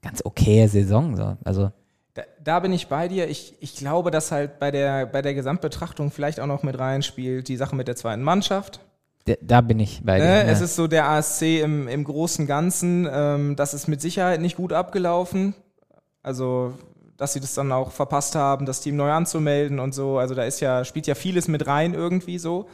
ganz 0.02 0.26
okaye 0.26 0.68
Saison. 0.68 1.18
So. 1.18 1.38
Also 1.44 1.72
da, 2.16 2.24
da, 2.44 2.60
bin 2.62 2.74
ich 2.74 2.88
bei 2.88 3.10
dir. 3.10 3.30
Ich, 3.30 3.58
ich 3.60 3.76
glaube, 3.76 4.10
dass 4.10 4.32
halt 4.32 4.58
bei 4.58 4.72
der, 4.72 5.06
bei 5.06 5.22
der 5.22 5.36
Gesamtbetrachtung 5.36 6.10
vielleicht 6.10 6.40
auch 6.40 6.48
noch 6.48 6.64
mit 6.64 6.80
reinspielt 6.80 7.48
die 7.48 7.58
Sache 7.58 7.76
mit 7.76 7.88
der 7.88 7.96
zweiten 7.96 8.24
Mannschaft 8.24 8.80
da 9.42 9.62
bin 9.62 9.80
ich 9.80 10.02
bei 10.04 10.18
dir. 10.18 10.26
Ne? 10.26 10.44
Es 10.46 10.62
ist 10.62 10.76
so 10.76 10.88
der 10.88 11.10
ASC 11.10 11.62
im, 11.62 11.88
im 11.88 12.04
großen 12.04 12.46
Ganzen. 12.46 13.08
Ähm, 13.12 13.56
das 13.56 13.74
ist 13.74 13.88
mit 13.88 14.02
Sicherheit 14.02 14.42
nicht 14.42 14.58
gut 14.58 14.74
abgelaufen. 14.74 15.56
Also, 16.22 16.74
dass 17.18 17.34
sie 17.34 17.40
das 17.40 17.54
dann 17.54 17.72
auch 17.72 17.92
verpasst 17.92 18.36
haben, 18.36 18.66
das 18.66 18.82
Team 18.82 18.96
neu 18.96 19.12
anzumelden 19.12 19.80
und 19.80 19.94
so. 19.94 20.18
Also, 20.18 20.36
da 20.36 20.44
ist 20.44 20.60
ja, 20.60 20.84
spielt 20.84 21.08
ja 21.08 21.16
vieles 21.16 21.48
mit 21.48 21.68
rein 21.68 21.94
irgendwie 21.94 22.38
so. 22.38 22.68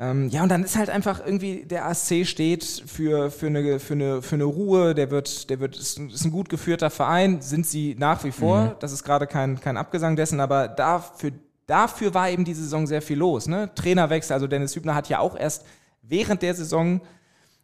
Ähm, 0.00 0.28
ja, 0.28 0.44
und 0.44 0.48
dann 0.48 0.62
ist 0.62 0.76
halt 0.76 0.90
einfach 0.90 1.24
irgendwie, 1.24 1.64
der 1.64 1.86
ASC 1.86 2.24
steht 2.24 2.64
für, 2.64 3.32
für, 3.32 3.48
eine, 3.48 3.80
für, 3.80 3.94
eine, 3.94 4.22
für 4.22 4.36
eine 4.36 4.44
Ruhe, 4.44 4.94
der 4.94 5.10
wird, 5.10 5.50
der 5.50 5.58
wird, 5.58 5.76
ist, 5.76 5.98
ist 5.98 6.24
ein 6.24 6.30
gut 6.30 6.48
geführter 6.48 6.88
Verein, 6.88 7.40
sind 7.40 7.66
sie 7.66 7.96
nach 7.98 8.22
wie 8.22 8.30
vor. 8.30 8.60
Mhm. 8.60 8.70
Das 8.78 8.92
ist 8.92 9.02
gerade 9.02 9.26
kein, 9.26 9.60
kein 9.60 9.76
Abgesang 9.76 10.14
dessen, 10.14 10.38
aber 10.38 10.68
dafür, 10.68 11.32
dafür 11.68 12.14
war 12.14 12.28
eben 12.28 12.44
diese 12.44 12.62
Saison 12.62 12.88
sehr 12.88 13.02
viel 13.02 13.18
los. 13.18 13.46
Ne? 13.46 13.70
Trainerwechsel, 13.76 14.34
also 14.34 14.48
Dennis 14.48 14.74
Hübner 14.74 14.96
hat 14.96 15.08
ja 15.08 15.20
auch 15.20 15.36
erst 15.36 15.64
während 16.02 16.42
der 16.42 16.54
Saison 16.54 17.00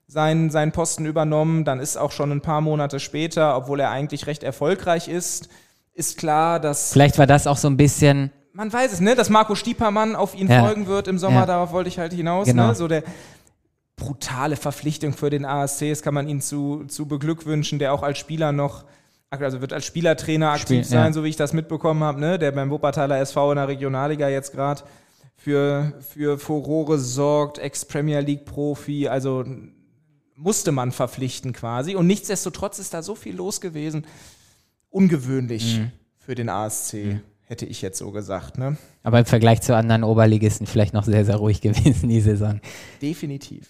seinen, 0.07 0.51
seinen 0.51 0.71
Posten 0.71 1.07
übernommen. 1.07 1.65
Dann 1.65 1.81
ist 1.81 1.97
auch 1.97 2.13
schon 2.13 2.31
ein 2.31 2.41
paar 2.41 2.61
Monate 2.61 3.01
später, 3.01 3.57
obwohl 3.57 3.81
er 3.81 3.91
eigentlich 3.91 4.29
recht 4.29 4.45
erfolgreich 4.45 5.09
ist, 5.09 5.49
ist 5.95 6.19
klar, 6.19 6.61
dass. 6.61 6.93
Vielleicht 6.93 7.19
war 7.19 7.27
das 7.27 7.49
auch 7.49 7.57
so 7.57 7.69
ein 7.69 7.77
bisschen 7.77 8.31
man 8.55 8.73
weiß 8.73 8.93
es, 8.93 9.01
ne, 9.01 9.17
dass 9.17 9.31
Marco 9.31 9.57
Stiepermann 9.57 10.15
auf 10.15 10.35
ihn 10.35 10.49
ja. 10.49 10.65
folgen 10.65 10.87
wird 10.87 11.09
im 11.09 11.19
Sommer, 11.19 11.41
ja. 11.41 11.47
darauf 11.47 11.73
wollte 11.73 11.89
ich 11.89 11.99
halt 11.99 12.13
hinaus, 12.13 12.47
genau. 12.47 12.69
ne, 12.69 12.75
so 12.75 12.87
der 12.87 13.03
brutale 13.97 14.57
Verpflichtung 14.57 15.13
für 15.13 15.29
den 15.29 15.45
ASC, 15.45 15.91
das 15.91 16.03
kann 16.03 16.15
man 16.15 16.29
ihn 16.29 16.41
zu, 16.41 16.85
zu 16.87 17.07
beglückwünschen, 17.07 17.79
der 17.79 17.93
auch 17.93 18.03
als 18.03 18.19
Spieler 18.19 18.53
noch, 18.53 18.85
also 19.43 19.61
wird 19.61 19.73
als 19.73 19.85
Spielertrainer 19.85 20.51
aktiv 20.51 20.85
Spiel, 20.85 20.85
sein, 20.85 21.07
ja. 21.07 21.13
so 21.13 21.25
wie 21.25 21.29
ich 21.29 21.37
das 21.37 21.53
mitbekommen 21.53 22.03
habe, 22.03 22.21
ne, 22.21 22.39
der 22.39 22.53
beim 22.53 22.71
Wuppertaler 22.71 23.19
SV 23.19 23.53
in 23.53 23.57
der 23.57 23.69
Regionalliga 23.69 24.29
jetzt 24.29 24.53
gerade 24.53 24.83
für, 25.37 25.93
für 26.01 26.39
Furore 26.39 26.99
sorgt, 26.99 27.59
Ex-Premier 27.59 28.21
League-Profi, 28.21 29.09
also 29.09 29.45
musste 30.37 30.73
man 30.73 30.93
verpflichten 30.93 31.53
quasi 31.53 31.95
und 31.95 32.07
nichtsdestotrotz 32.07 32.79
ist 32.79 32.95
da 32.95 33.03
so 33.03 33.15
viel 33.15 33.37
los 33.37 33.61
gewesen, 33.61 34.07
ungewöhnlich 34.91 35.79
mhm. 35.79 35.93
für 36.19 36.35
den 36.35 36.49
ASC. 36.49 36.95
Mhm 36.95 37.21
hätte 37.47 37.67
ich 37.67 37.83
jetzt 37.83 37.99
so 37.99 38.11
gesagt. 38.11 38.59
Ne? 38.59 38.77
Aber 39.03 39.19
im 39.19 39.27
Vergleich 39.27 39.61
zu 39.61 39.77
anderen 39.77 40.05
Oberligisten 40.05 40.67
vielleicht 40.67 40.95
noch 40.95 41.05
sehr, 41.05 41.25
sehr 41.25 41.37
ruhig 41.37 41.61
gewesen 41.61 42.09
die 42.09 42.21
Saison. 42.21 42.61
Definitiv. 43.03 43.69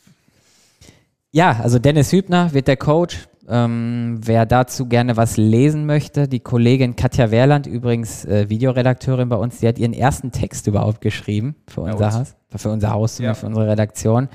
Ja, 1.32 1.60
also 1.60 1.78
Dennis 1.78 2.12
Hübner 2.12 2.52
wird 2.52 2.68
der 2.68 2.76
Coach. 2.76 3.28
Ähm, 3.46 4.20
wer 4.22 4.46
dazu 4.46 4.86
gerne 4.86 5.16
was 5.16 5.36
lesen 5.36 5.84
möchte, 5.86 6.28
die 6.28 6.40
Kollegin 6.40 6.96
Katja 6.96 7.30
Wehrland, 7.30 7.66
übrigens 7.66 8.24
äh, 8.24 8.48
Videoredakteurin 8.48 9.28
bei 9.28 9.36
uns, 9.36 9.58
die 9.58 9.68
hat 9.68 9.78
ihren 9.78 9.92
ersten 9.92 10.32
Text 10.32 10.66
überhaupt 10.66 11.00
geschrieben 11.00 11.54
für 11.68 11.82
unser 11.82 12.12
Haus, 12.12 12.36
für 12.56 12.70
unser 12.70 12.90
Haus, 12.90 13.18
ja. 13.18 13.34
für 13.34 13.46
unsere 13.46 13.68
Redaktion. 13.68 14.28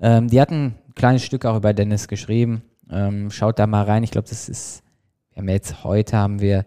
Ähm, 0.00 0.28
die 0.28 0.40
hat 0.40 0.50
ein 0.50 0.76
kleines 0.94 1.24
Stück 1.24 1.44
auch 1.44 1.56
über 1.56 1.74
Dennis 1.74 2.08
geschrieben. 2.08 2.62
Ähm, 2.90 3.30
schaut 3.30 3.58
da 3.58 3.66
mal 3.66 3.84
rein. 3.84 4.02
Ich 4.02 4.10
glaube, 4.10 4.28
das 4.28 4.48
ist, 4.48 4.82
wir 5.32 5.40
haben 5.40 5.48
jetzt 5.48 5.84
heute 5.84 6.16
haben 6.16 6.40
wir 6.40 6.64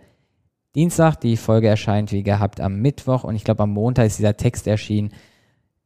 Dienstag. 0.76 1.16
Die 1.22 1.38
Folge 1.38 1.68
erscheint 1.68 2.12
wie 2.12 2.24
gehabt 2.24 2.62
am 2.62 2.80
Mittwoch 2.80 3.24
und 3.24 3.36
ich 3.36 3.44
glaube 3.44 3.64
am 3.64 3.72
Montag 3.72 4.06
ist 4.06 4.20
dieser 4.20 4.38
Text 4.38 4.68
erschienen. 4.68 5.12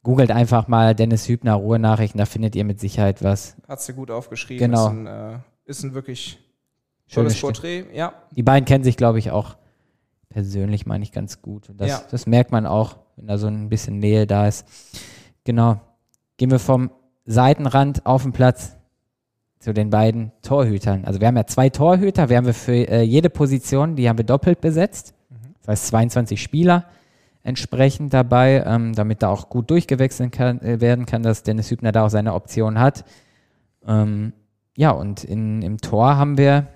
Googelt 0.02 0.30
einfach 0.30 0.68
mal 0.68 0.94
Dennis 0.94 1.28
Hübner 1.28 1.54
Ruhrnachrichten, 1.54 2.18
da 2.18 2.26
findet 2.26 2.56
ihr 2.56 2.64
mit 2.64 2.80
Sicherheit 2.80 3.22
was. 3.22 3.56
Hat 3.68 3.88
du 3.88 3.94
gut 3.94 4.10
aufgeschrieben. 4.10 4.70
Genau. 4.70 4.86
Ist 4.86 4.92
ein, 4.92 5.06
äh, 5.06 5.38
ist 5.64 5.82
ein 5.82 5.94
wirklich 5.94 6.38
schönes 7.06 7.40
Porträt, 7.40 7.86
ja. 7.92 8.14
Die 8.30 8.42
beiden 8.42 8.64
kennen 8.64 8.84
sich, 8.84 8.96
glaube 8.96 9.18
ich, 9.18 9.30
auch 9.30 9.56
persönlich, 10.28 10.86
meine 10.86 11.04
ich, 11.04 11.12
ganz 11.12 11.42
gut. 11.42 11.68
Und 11.68 11.80
das, 11.80 11.88
ja. 11.88 12.02
das 12.10 12.26
merkt 12.26 12.52
man 12.52 12.66
auch, 12.66 12.96
wenn 13.16 13.26
da 13.26 13.38
so 13.38 13.46
ein 13.46 13.68
bisschen 13.68 13.98
Nähe 13.98 14.26
da 14.26 14.48
ist. 14.48 14.66
Genau. 15.44 15.80
Gehen 16.36 16.50
wir 16.50 16.58
vom 16.58 16.90
Seitenrand 17.26 18.06
auf 18.06 18.22
den 18.22 18.32
Platz 18.32 18.76
zu 19.58 19.72
den 19.72 19.90
beiden 19.90 20.32
Torhütern. 20.42 21.04
Also 21.04 21.20
wir 21.20 21.28
haben 21.28 21.36
ja 21.36 21.46
zwei 21.46 21.68
Torhüter, 21.70 22.28
wir 22.28 22.36
haben 22.36 22.52
für 22.52 22.72
äh, 22.72 23.02
jede 23.02 23.30
Position, 23.30 23.94
die 23.94 24.08
haben 24.08 24.18
wir 24.18 24.24
doppelt 24.24 24.60
besetzt. 24.60 25.14
Mhm. 25.30 25.54
Das 25.60 25.68
heißt 25.68 25.86
22 25.88 26.42
Spieler 26.42 26.86
entsprechend 27.44 28.12
dabei, 28.12 28.64
ähm, 28.66 28.94
damit 28.94 29.22
da 29.22 29.28
auch 29.28 29.48
gut 29.48 29.70
durchgewechselt 29.70 30.32
kann, 30.32 30.60
äh, 30.62 30.80
werden 30.80 31.06
kann, 31.06 31.22
dass 31.22 31.42
Dennis 31.42 31.70
Hübner 31.70 31.92
da 31.92 32.06
auch 32.06 32.10
seine 32.10 32.34
Option 32.34 32.78
hat. 32.78 33.04
Ähm, 33.86 34.32
ja, 34.76 34.90
und 34.90 35.24
in, 35.24 35.62
im 35.62 35.78
Tor 35.78 36.16
haben 36.16 36.38
wir, 36.38 36.68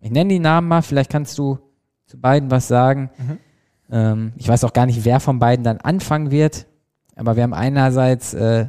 ich 0.00 0.10
nenne 0.10 0.30
die 0.30 0.38
Namen 0.38 0.68
mal, 0.68 0.82
vielleicht 0.82 1.10
kannst 1.10 1.38
du 1.38 1.58
zu 2.06 2.20
beiden 2.20 2.50
was 2.50 2.68
sagen. 2.68 3.10
Mhm. 3.18 3.38
Ähm, 3.90 4.32
ich 4.36 4.48
weiß 4.48 4.64
auch 4.64 4.72
gar 4.72 4.86
nicht, 4.86 5.04
wer 5.04 5.20
von 5.20 5.38
beiden 5.38 5.64
dann 5.64 5.78
anfangen 5.78 6.30
wird, 6.30 6.66
aber 7.16 7.36
wir 7.36 7.42
haben 7.42 7.54
einerseits 7.54 8.34
äh, 8.34 8.66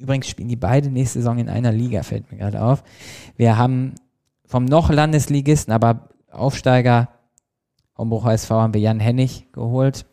Übrigens 0.00 0.28
spielen 0.28 0.48
die 0.48 0.56
beide 0.56 0.88
nächste 0.88 1.18
Saison 1.18 1.38
in 1.38 1.50
einer 1.50 1.72
Liga, 1.72 2.02
fällt 2.02 2.32
mir 2.32 2.38
gerade 2.38 2.62
auf. 2.62 2.82
Wir 3.36 3.58
haben 3.58 3.94
vom 4.46 4.64
noch 4.64 4.90
Landesligisten, 4.90 5.74
aber 5.74 6.08
Aufsteiger 6.30 7.10
Hombrucher 7.98 8.32
SV 8.32 8.54
haben 8.62 8.72
wir 8.72 8.80
Jan 8.80 8.98
Hennig 8.98 9.52
geholt. 9.52 10.06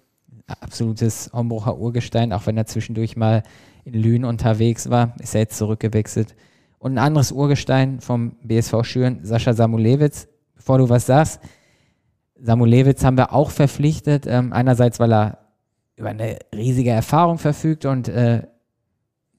Absolutes 0.46 1.32
Hombrucher 1.32 1.78
Urgestein, 1.78 2.34
auch 2.34 2.46
wenn 2.48 2.58
er 2.58 2.66
zwischendurch 2.66 3.16
mal 3.16 3.44
in 3.86 3.94
Lünen 3.94 4.26
unterwegs 4.26 4.90
war, 4.90 5.16
ist 5.20 5.36
er 5.36 5.42
jetzt 5.42 5.58
zurückgewechselt. 5.58 6.36
Und 6.88 6.94
ein 6.94 7.06
anderes 7.06 7.34
Urgestein 7.34 8.00
vom 8.00 8.38
BSV 8.44 8.84
Schüren, 8.84 9.20
Sascha 9.26 9.52
Samulewitz. 9.52 10.30
Bevor 10.56 10.78
du 10.78 10.88
was 10.88 11.06
sagst, 11.06 11.42
Samulewitz 12.40 13.04
haben 13.04 13.18
wir 13.18 13.34
auch 13.34 13.52
verpflichtet. 13.52 14.26
Ähm, 14.26 14.54
einerseits, 14.54 14.98
weil 14.98 15.12
er 15.12 15.40
über 15.98 16.08
eine 16.08 16.40
riesige 16.56 16.92
Erfahrung 16.92 17.40
verfügt 17.40 17.84
und 17.84 18.08
äh, 18.08 18.44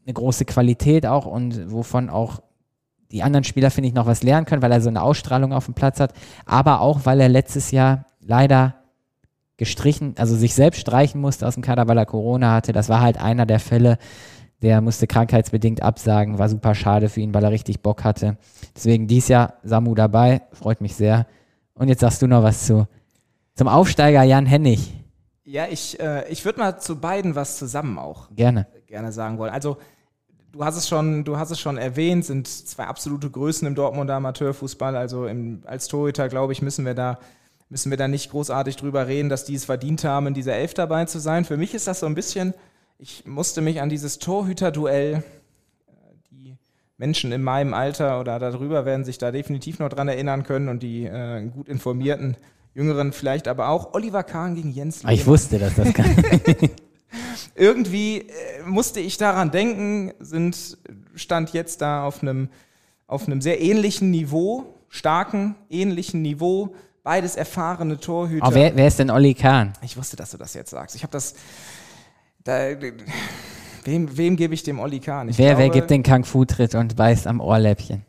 eine 0.04 0.12
große 0.12 0.44
Qualität 0.44 1.06
auch 1.06 1.24
und 1.24 1.72
wovon 1.72 2.10
auch 2.10 2.42
die 3.12 3.22
anderen 3.22 3.44
Spieler, 3.44 3.70
finde 3.70 3.88
ich, 3.88 3.94
noch 3.94 4.04
was 4.04 4.22
lernen 4.22 4.44
können, 4.44 4.60
weil 4.60 4.72
er 4.72 4.82
so 4.82 4.90
eine 4.90 5.00
Ausstrahlung 5.00 5.54
auf 5.54 5.64
dem 5.64 5.74
Platz 5.74 6.00
hat, 6.00 6.12
aber 6.44 6.82
auch, 6.82 7.06
weil 7.06 7.18
er 7.18 7.30
letztes 7.30 7.70
Jahr 7.70 8.04
leider 8.20 8.74
gestrichen, 9.56 10.16
also 10.18 10.36
sich 10.36 10.54
selbst 10.54 10.82
streichen 10.82 11.18
musste 11.18 11.46
aus 11.46 11.54
dem 11.54 11.62
Kader, 11.62 11.88
weil 11.88 11.96
er 11.96 12.04
Corona 12.04 12.52
hatte. 12.52 12.74
Das 12.74 12.90
war 12.90 13.00
halt 13.00 13.18
einer 13.18 13.46
der 13.46 13.58
Fälle, 13.58 13.96
der 14.62 14.80
musste 14.80 15.06
krankheitsbedingt 15.06 15.82
absagen, 15.82 16.38
war 16.38 16.48
super 16.48 16.74
schade 16.74 17.08
für 17.08 17.20
ihn, 17.20 17.32
weil 17.34 17.44
er 17.44 17.50
richtig 17.50 17.80
Bock 17.80 18.04
hatte. 18.04 18.36
Deswegen 18.74 19.06
dies 19.06 19.28
Jahr 19.28 19.54
Samu 19.62 19.94
dabei, 19.94 20.42
freut 20.52 20.80
mich 20.80 20.96
sehr. 20.96 21.26
Und 21.74 21.88
jetzt 21.88 22.00
sagst 22.00 22.22
du 22.22 22.26
noch 22.26 22.42
was 22.42 22.66
zu 22.66 22.86
zum 23.58 23.66
Aufsteiger 23.66 24.22
Jan 24.22 24.46
Hennig. 24.46 24.94
Ja, 25.44 25.66
ich, 25.68 25.98
äh, 25.98 26.30
ich 26.30 26.44
würde 26.44 26.60
mal 26.60 26.78
zu 26.78 27.00
beiden 27.00 27.34
was 27.34 27.58
zusammen 27.58 27.98
auch 27.98 28.28
gerne, 28.30 28.68
gerne 28.86 29.10
sagen 29.10 29.38
wollen. 29.38 29.52
Also 29.52 29.78
du 30.52 30.64
hast 30.64 30.76
es 30.76 30.88
schon, 30.88 31.24
du 31.24 31.38
hast 31.38 31.50
es 31.50 31.58
schon 31.58 31.76
erwähnt, 31.76 32.24
sind 32.24 32.46
zwei 32.46 32.84
absolute 32.84 33.30
Größen 33.30 33.66
im 33.66 33.74
Dortmunder 33.74 34.14
Amateurfußball. 34.14 34.94
Also 34.94 35.26
im, 35.26 35.62
als 35.66 35.88
Torhüter, 35.88 36.28
glaube 36.28 36.52
ich, 36.52 36.62
müssen 36.62 36.84
wir 36.84 36.94
da 36.94 37.18
müssen 37.68 37.90
wir 37.90 37.98
da 37.98 38.08
nicht 38.08 38.30
großartig 38.30 38.76
drüber 38.76 39.08
reden, 39.08 39.28
dass 39.28 39.44
die 39.44 39.54
es 39.54 39.64
verdient 39.66 40.04
haben, 40.04 40.28
in 40.28 40.34
dieser 40.34 40.54
Elf 40.54 40.72
dabei 40.72 41.04
zu 41.04 41.18
sein. 41.18 41.44
Für 41.44 41.56
mich 41.56 41.74
ist 41.74 41.86
das 41.86 42.00
so 42.00 42.06
ein 42.06 42.14
bisschen, 42.14 42.54
ich 42.98 43.24
musste 43.26 43.60
mich 43.60 43.80
an 43.80 43.88
dieses 43.88 44.18
Torhüter-Duell, 44.18 45.14
äh, 45.14 45.92
die 46.30 46.56
Menschen 46.96 47.32
in 47.32 47.42
meinem 47.42 47.74
Alter 47.74 48.20
oder 48.20 48.38
darüber 48.38 48.84
werden 48.84 49.04
sich 49.04 49.18
da 49.18 49.30
definitiv 49.30 49.78
noch 49.78 49.88
dran 49.88 50.08
erinnern 50.08 50.42
können 50.42 50.68
und 50.68 50.82
die 50.82 51.04
äh, 51.04 51.46
gut 51.46 51.68
informierten 51.68 52.36
Jüngeren 52.74 53.12
vielleicht 53.12 53.48
aber 53.48 53.68
auch. 53.68 53.94
Oliver 53.94 54.22
Kahn 54.22 54.54
gegen 54.54 54.70
Jens 54.70 55.02
Lehmann. 55.02 55.14
Ich 55.14 55.26
wusste, 55.26 55.58
dass 55.58 55.76
das 55.76 55.92
kann. 55.94 56.14
irgendwie 57.54 58.18
äh, 58.18 58.62
musste 58.66 59.00
ich 59.00 59.16
daran 59.16 59.50
denken, 59.50 60.12
sind, 60.18 60.78
stand 61.14 61.52
jetzt 61.52 61.80
da 61.80 62.04
auf 62.04 62.22
einem, 62.22 62.48
auf 63.06 63.26
einem 63.26 63.40
sehr 63.40 63.60
ähnlichen 63.60 64.10
Niveau, 64.10 64.74
starken, 64.88 65.54
ähnlichen 65.70 66.22
Niveau, 66.22 66.74
beides 67.02 67.36
erfahrene 67.36 67.98
Torhüter. 67.98 68.44
Aber 68.44 68.54
wer, 68.54 68.76
wer 68.76 68.88
ist 68.88 68.98
denn 68.98 69.10
Olli 69.10 69.34
Kahn? 69.34 69.72
Ich 69.82 69.96
wusste, 69.96 70.16
dass 70.16 70.32
du 70.32 70.36
das 70.36 70.54
jetzt 70.54 70.70
sagst. 70.70 70.96
Ich 70.96 71.02
habe 71.02 71.12
das. 71.12 71.34
Da, 72.44 72.70
wem, 73.84 74.16
wem 74.16 74.36
gebe 74.36 74.54
ich 74.54 74.62
dem 74.62 74.78
Olli 74.78 75.00
Kahn? 75.00 75.28
Ich 75.28 75.38
wer, 75.38 75.50
glaube, 75.50 75.62
wer 75.62 75.70
gibt 75.70 75.90
den 75.90 76.02
Kung-Fu-Tritt 76.02 76.74
und 76.74 76.96
beißt 76.96 77.26
am 77.26 77.40
Ohrläppchen? 77.40 78.04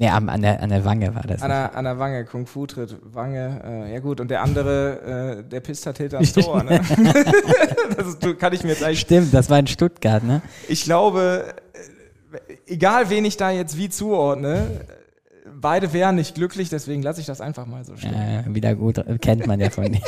Nee, 0.00 0.10
an, 0.10 0.28
an, 0.28 0.42
der, 0.42 0.62
an 0.62 0.68
der 0.68 0.84
Wange 0.84 1.12
war 1.12 1.22
das. 1.22 1.42
An 1.42 1.48
der, 1.48 1.74
an 1.74 1.84
der 1.84 1.98
Wange, 1.98 2.24
Kung 2.24 2.46
Fu 2.46 2.66
tritt, 2.66 2.96
Wange, 3.02 3.60
äh, 3.64 3.94
ja 3.94 3.98
gut. 3.98 4.20
Und 4.20 4.30
der 4.30 4.42
andere, 4.42 5.40
äh, 5.40 5.42
der 5.42 5.58
pisst 5.58 5.86
halt 5.86 5.98
hinter 5.98 6.20
das 6.20 6.32
Tor. 6.34 6.62
Ne? 6.62 6.80
das 7.96 8.06
ist, 8.06 8.38
kann 8.38 8.52
ich 8.52 8.62
mir 8.62 8.68
jetzt 8.68 8.84
eigentlich. 8.84 9.00
Stimmt, 9.00 9.34
das 9.34 9.50
war 9.50 9.58
in 9.58 9.66
Stuttgart, 9.66 10.22
ne? 10.22 10.40
Ich 10.68 10.84
glaube, 10.84 11.52
äh, 12.46 12.72
egal 12.72 13.10
wen 13.10 13.24
ich 13.24 13.36
da 13.36 13.50
jetzt 13.50 13.76
wie 13.76 13.88
zuordne, 13.88 14.82
beide 15.52 15.92
wären 15.92 16.14
nicht 16.14 16.36
glücklich, 16.36 16.68
deswegen 16.68 17.02
lasse 17.02 17.20
ich 17.20 17.26
das 17.26 17.40
einfach 17.40 17.66
mal 17.66 17.84
so 17.84 17.96
stehen. 17.96 18.14
Ja, 18.14 18.54
wieder 18.54 18.76
gut, 18.76 19.04
kennt 19.20 19.48
man 19.48 19.58
ja 19.58 19.70
von 19.70 19.84
denen. 19.92 20.00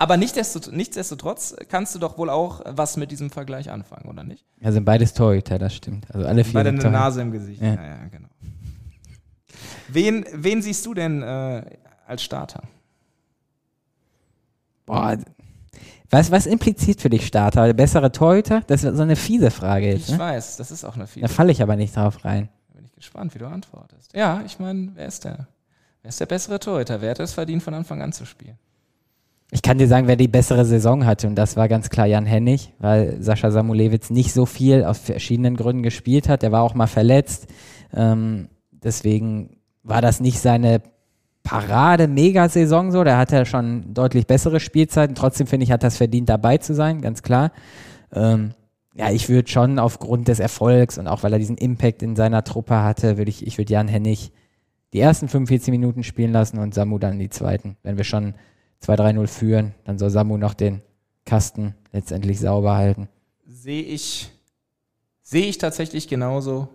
Aber 0.00 0.16
nichtsdestotrotz 0.16 1.56
kannst 1.68 1.94
du 1.94 1.98
doch 1.98 2.16
wohl 2.18 2.30
auch 2.30 2.62
was 2.64 2.96
mit 2.96 3.10
diesem 3.10 3.30
Vergleich 3.30 3.70
anfangen, 3.70 4.08
oder 4.08 4.22
nicht? 4.22 4.44
Ja, 4.60 4.70
sind 4.70 4.84
beides 4.84 5.12
Torhüter, 5.12 5.58
das 5.58 5.74
stimmt. 5.74 6.06
Also 6.14 6.26
alle 6.26 6.44
vier. 6.44 6.54
Beide 6.54 6.68
eine 6.70 6.90
Nase 6.90 7.20
im 7.20 7.32
Gesicht. 7.32 7.60
Ja, 7.60 7.74
ja, 7.74 7.82
ja 7.82 8.08
genau. 8.10 8.28
Wen, 9.88 10.24
wen 10.32 10.62
siehst 10.62 10.86
du 10.86 10.94
denn 10.94 11.22
äh, 11.22 11.64
als 12.06 12.22
Starter? 12.22 12.62
Boah, 14.86 15.18
was, 16.10 16.30
was 16.30 16.46
impliziert 16.46 17.00
für 17.00 17.10
dich 17.10 17.26
Starter? 17.26 17.74
Bessere 17.74 18.12
Torhüter? 18.12 18.62
Das 18.66 18.84
ist 18.84 18.96
so 18.96 19.02
eine 19.02 19.16
fiese 19.16 19.50
Frage 19.50 19.88
jetzt. 19.88 20.08
Ich 20.08 20.12
ne? 20.12 20.18
weiß, 20.18 20.56
das 20.56 20.70
ist 20.70 20.84
auch 20.84 20.94
eine 20.94 21.06
fiese 21.06 21.26
Da 21.26 21.28
falle 21.28 21.52
ich 21.52 21.60
aber 21.60 21.76
nicht 21.76 21.96
drauf 21.96 22.24
rein. 22.24 22.48
Da 22.68 22.76
bin 22.76 22.84
ich 22.86 22.94
gespannt, 22.94 23.34
wie 23.34 23.38
du 23.38 23.46
antwortest. 23.46 24.14
Ja, 24.14 24.42
ich 24.46 24.58
meine, 24.58 24.92
wer 24.94 25.06
ist 25.06 25.24
der? 25.24 25.48
Wer 26.02 26.08
ist 26.08 26.20
der 26.20 26.26
bessere 26.26 26.60
Torhüter? 26.60 27.00
Wer 27.00 27.10
hat 27.10 27.20
es 27.20 27.34
verdient, 27.34 27.62
von 27.62 27.74
Anfang 27.74 28.00
an 28.00 28.12
zu 28.12 28.24
spielen? 28.24 28.58
Ich 29.50 29.62
kann 29.62 29.78
dir 29.78 29.88
sagen, 29.88 30.06
wer 30.06 30.16
die 30.16 30.28
bessere 30.28 30.66
Saison 30.66 31.06
hatte 31.06 31.26
und 31.26 31.34
das 31.34 31.56
war 31.56 31.68
ganz 31.68 31.88
klar 31.88 32.06
Jan 32.06 32.26
Hennig, 32.26 32.74
weil 32.78 33.16
Sascha 33.22 33.50
Samulewitz 33.50 34.10
nicht 34.10 34.34
so 34.34 34.44
viel 34.44 34.84
aus 34.84 34.98
verschiedenen 34.98 35.56
Gründen 35.56 35.82
gespielt 35.82 36.28
hat. 36.28 36.42
Er 36.42 36.52
war 36.52 36.62
auch 36.62 36.74
mal 36.74 36.86
verletzt. 36.86 37.46
Ähm, 37.94 38.48
deswegen 38.70 39.56
war 39.82 40.02
das 40.02 40.20
nicht 40.20 40.38
seine 40.38 40.82
Parade-Mega-Saison 41.44 42.92
so. 42.92 43.04
Da 43.04 43.16
hat 43.16 43.32
er 43.32 43.46
schon 43.46 43.94
deutlich 43.94 44.26
bessere 44.26 44.60
Spielzeiten. 44.60 45.14
Trotzdem 45.14 45.46
finde 45.46 45.64
ich, 45.64 45.72
hat 45.72 45.82
das 45.82 45.96
verdient, 45.96 46.28
dabei 46.28 46.58
zu 46.58 46.74
sein, 46.74 47.00
ganz 47.00 47.22
klar. 47.22 47.52
Ähm, 48.12 48.52
ja, 48.94 49.10
ich 49.10 49.30
würde 49.30 49.48
schon 49.48 49.78
aufgrund 49.78 50.28
des 50.28 50.40
Erfolgs 50.40 50.98
und 50.98 51.06
auch 51.06 51.22
weil 51.22 51.32
er 51.32 51.38
diesen 51.38 51.56
Impact 51.56 52.02
in 52.02 52.16
seiner 52.16 52.44
Truppe 52.44 52.82
hatte, 52.82 53.16
würde 53.16 53.30
ich, 53.30 53.46
ich 53.46 53.56
würde 53.56 53.72
Jan 53.72 53.88
Hennig 53.88 54.32
die 54.92 55.00
ersten 55.00 55.28
45 55.28 55.70
Minuten 55.70 56.02
spielen 56.02 56.32
lassen 56.32 56.58
und 56.58 56.74
Samu 56.74 56.98
dann 56.98 57.18
die 57.18 57.30
zweiten. 57.30 57.76
Wenn 57.82 57.96
wir 57.96 58.04
schon 58.04 58.34
2-3-0 58.84 59.26
führen, 59.26 59.74
dann 59.84 59.98
soll 59.98 60.10
Samu 60.10 60.36
noch 60.36 60.54
den 60.54 60.82
Kasten 61.24 61.74
letztendlich 61.92 62.40
sauber 62.40 62.76
halten. 62.76 63.08
Sehe 63.46 63.82
ich, 63.82 64.30
sehe 65.22 65.46
ich 65.46 65.58
tatsächlich 65.58 66.08
genauso. 66.08 66.68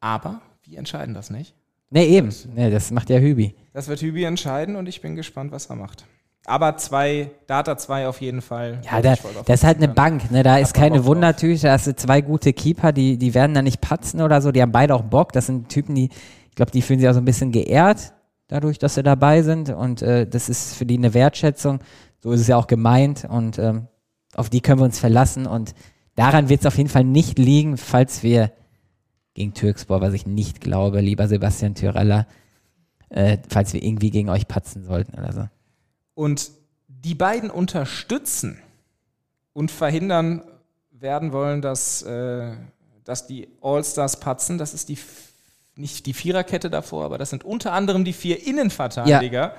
Aber 0.00 0.40
wir 0.64 0.78
entscheiden 0.78 1.14
das 1.14 1.30
nicht. 1.30 1.54
Nee, 1.90 2.04
eben. 2.06 2.34
Nee, 2.54 2.70
das 2.70 2.90
macht 2.90 3.10
ja 3.10 3.18
Hübi. 3.18 3.54
Das 3.72 3.88
wird 3.88 4.00
Hübi 4.00 4.24
entscheiden 4.24 4.76
und 4.76 4.88
ich 4.88 5.00
bin 5.00 5.16
gespannt, 5.16 5.52
was 5.52 5.66
er 5.66 5.76
macht. 5.76 6.04
Aber 6.44 6.76
zwei, 6.76 7.30
Data 7.48 7.76
2 7.76 8.06
auf 8.06 8.20
jeden 8.20 8.40
Fall. 8.40 8.80
Ja, 8.84 9.02
da, 9.02 9.16
das 9.46 9.60
ist 9.60 9.64
halt 9.64 9.78
eine 9.78 9.88
Bank, 9.88 10.30
ne? 10.30 10.44
Da 10.44 10.58
ist 10.58 10.74
keine 10.74 11.04
Wundertüte, 11.04 11.62
da 11.62 11.72
hast 11.72 11.88
du 11.88 11.96
zwei 11.96 12.20
gute 12.20 12.52
Keeper, 12.52 12.92
die, 12.92 13.16
die 13.16 13.34
werden 13.34 13.52
da 13.52 13.62
nicht 13.62 13.80
patzen 13.80 14.20
oder 14.20 14.40
so, 14.40 14.52
die 14.52 14.62
haben 14.62 14.70
beide 14.70 14.94
auch 14.94 15.02
Bock. 15.02 15.32
Das 15.32 15.46
sind 15.46 15.68
Typen, 15.68 15.96
die, 15.96 16.08
ich 16.48 16.54
glaube, 16.54 16.70
die 16.70 16.82
fühlen 16.82 17.00
sich 17.00 17.08
auch 17.08 17.14
so 17.14 17.20
ein 17.20 17.24
bisschen 17.24 17.50
geehrt, 17.50 18.12
dadurch, 18.48 18.78
dass 18.78 18.94
sie 18.94 19.02
dabei 19.02 19.42
sind. 19.42 19.70
Und 19.70 20.02
äh, 20.02 20.26
das 20.26 20.48
ist 20.48 20.74
für 20.74 20.86
die 20.86 20.96
eine 20.96 21.14
Wertschätzung. 21.14 21.80
So 22.20 22.32
ist 22.32 22.40
es 22.40 22.46
ja 22.46 22.56
auch 22.56 22.66
gemeint. 22.66 23.26
Und 23.28 23.58
ähm, 23.58 23.88
auf 24.34 24.50
die 24.50 24.60
können 24.60 24.80
wir 24.80 24.84
uns 24.84 24.98
verlassen. 24.98 25.46
Und 25.46 25.74
daran 26.14 26.48
wird 26.48 26.60
es 26.60 26.66
auf 26.66 26.76
jeden 26.76 26.90
Fall 26.90 27.04
nicht 27.04 27.38
liegen, 27.38 27.76
falls 27.76 28.22
wir 28.22 28.52
gegen 29.34 29.54
Türkspor, 29.54 30.00
was 30.00 30.14
ich 30.14 30.26
nicht 30.26 30.60
glaube, 30.60 31.00
lieber 31.00 31.28
Sebastian 31.28 31.74
Tyrella, 31.74 32.26
äh, 33.10 33.38
falls 33.48 33.72
wir 33.72 33.82
irgendwie 33.82 34.10
gegen 34.10 34.30
euch 34.30 34.48
patzen 34.48 34.84
sollten 34.84 35.18
oder 35.18 35.32
so. 35.32 35.48
Und 36.14 36.50
die 36.88 37.14
beiden 37.14 37.50
unterstützen 37.50 38.58
und 39.52 39.70
verhindern 39.70 40.42
werden 40.90 41.32
wollen, 41.32 41.60
dass, 41.60 42.02
äh, 42.02 42.52
dass 43.04 43.26
die 43.26 43.48
All-Stars 43.60 44.20
patzen. 44.20 44.58
Das 44.58 44.74
ist 44.74 44.88
die 44.88 44.96
nicht 45.76 46.06
die 46.06 46.14
Viererkette 46.14 46.70
davor, 46.70 47.04
aber 47.04 47.18
das 47.18 47.30
sind 47.30 47.44
unter 47.44 47.72
anderem 47.72 48.04
die 48.04 48.12
vier 48.12 48.46
Innenverteidiger, 48.46 49.40
ja. 49.40 49.54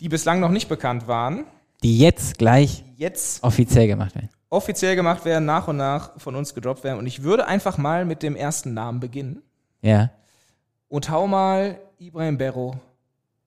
die 0.00 0.08
bislang 0.08 0.40
noch 0.40 0.50
nicht 0.50 0.68
bekannt 0.68 1.06
waren. 1.08 1.44
Die 1.82 1.98
jetzt 1.98 2.38
gleich 2.38 2.84
jetzt 2.96 3.42
offiziell 3.42 3.86
gemacht 3.86 4.14
werden. 4.14 4.28
Offiziell 4.48 4.96
gemacht 4.96 5.24
werden, 5.24 5.44
nach 5.44 5.68
und 5.68 5.76
nach 5.76 6.18
von 6.18 6.34
uns 6.34 6.54
gedroppt 6.54 6.82
werden. 6.84 6.98
Und 6.98 7.06
ich 7.06 7.22
würde 7.22 7.46
einfach 7.46 7.78
mal 7.78 8.04
mit 8.04 8.22
dem 8.22 8.34
ersten 8.34 8.74
Namen 8.74 8.98
beginnen. 9.00 9.42
Ja. 9.80 10.10
Und 10.88 11.08
hau 11.08 11.26
mal 11.26 11.78
Ibrahim 11.98 12.36
Berro 12.36 12.76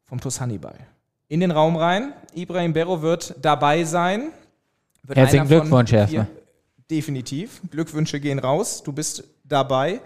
vom 0.06 0.20
TuS 0.20 0.40
Hannibal 0.40 0.76
in 1.34 1.40
den 1.40 1.50
Raum 1.50 1.76
rein. 1.76 2.14
Ibrahim 2.36 2.74
Berro 2.74 3.02
wird 3.02 3.36
dabei 3.42 3.84
sein. 3.84 4.32
Wird 5.02 5.18
Herzlichen 5.18 5.48
Glückwunsch 5.48 5.92
erstmal. 5.92 6.28
Definitiv. 6.90 7.60
Glückwünsche 7.72 8.20
gehen 8.20 8.38
raus. 8.38 8.84
Du 8.84 8.94
bist 8.94 9.24
dabei. 9.44 10.00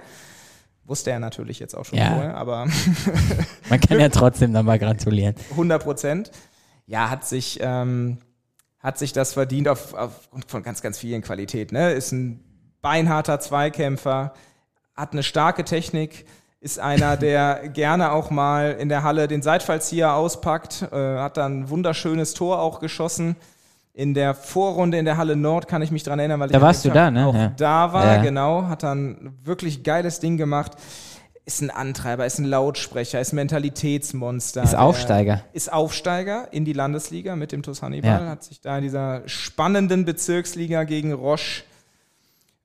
Wusste 0.87 1.11
er 1.11 1.19
natürlich 1.19 1.59
jetzt 1.59 1.75
auch 1.75 1.83
schon 1.83 1.99
ja. 1.99 2.13
vorher, 2.13 2.37
aber. 2.37 2.65
Man 3.69 3.79
kann 3.81 3.99
ja 3.99 4.07
trotzdem 4.07 4.53
nochmal 4.53 4.79
gratulieren. 4.79 5.35
100 5.51 5.83
Prozent. 5.83 6.31
Ja, 6.85 7.09
hat 7.09 7.27
sich, 7.27 7.59
ähm, 7.61 8.19
hat 8.79 8.97
sich 8.97 9.11
das 9.11 9.33
verdient 9.33 9.67
auf, 9.67 9.93
aufgrund 9.93 10.49
von 10.49 10.63
ganz, 10.63 10.81
ganz 10.81 10.97
vielen 10.97 11.21
Qualitäten. 11.21 11.75
Ne? 11.75 11.91
Ist 11.91 12.13
ein 12.13 12.41
beinharter 12.81 13.41
Zweikämpfer, 13.41 14.33
hat 14.95 15.11
eine 15.11 15.23
starke 15.23 15.65
Technik, 15.65 16.25
ist 16.61 16.79
einer, 16.79 17.17
der 17.17 17.67
gerne 17.67 18.13
auch 18.13 18.29
mal 18.29 18.71
in 18.79 18.87
der 18.87 19.03
Halle 19.03 19.27
den 19.27 19.41
Seitfallzieher 19.41 20.13
auspackt, 20.13 20.83
äh, 20.93 21.17
hat 21.17 21.35
dann 21.35 21.63
ein 21.63 21.69
wunderschönes 21.69 22.33
Tor 22.33 22.61
auch 22.61 22.79
geschossen. 22.79 23.35
In 23.97 24.13
der 24.13 24.35
Vorrunde 24.35 24.99
in 24.99 25.05
der 25.05 25.17
Halle 25.17 25.35
Nord 25.35 25.67
kann 25.67 25.81
ich 25.81 25.89
mich 25.89 26.03
dran 26.03 26.19
erinnern, 26.19 26.39
weil 26.39 26.49
da 26.49 26.59
ich 26.59 26.61
warst 26.61 26.85
du 26.85 26.91
da, 26.91 27.09
ne? 27.09 27.25
auch 27.25 27.33
ja. 27.33 27.47
da 27.57 27.93
war, 27.93 28.17
ja. 28.17 28.21
genau, 28.21 28.67
hat 28.67 28.83
dann 28.83 29.33
wirklich 29.43 29.81
geiles 29.81 30.19
Ding 30.19 30.37
gemacht. 30.37 30.73
Ist 31.45 31.63
ein 31.63 31.71
Antreiber, 31.71 32.23
ist 32.23 32.37
ein 32.37 32.45
Lautsprecher, 32.45 33.19
ist 33.19 33.33
ein 33.33 33.37
Mentalitätsmonster. 33.37 34.61
Ist 34.61 34.75
Aufsteiger. 34.75 35.43
Ist 35.51 35.73
Aufsteiger 35.73 36.47
in 36.51 36.63
die 36.63 36.73
Landesliga 36.73 37.35
mit 37.35 37.51
dem 37.51 37.63
TuS 37.63 37.81
Hannibal. 37.81 38.21
Ja. 38.21 38.29
Hat 38.29 38.43
sich 38.43 38.61
da 38.61 38.77
in 38.77 38.83
dieser 38.83 39.27
spannenden 39.27 40.05
Bezirksliga 40.05 40.83
gegen 40.83 41.11
Roche 41.13 41.63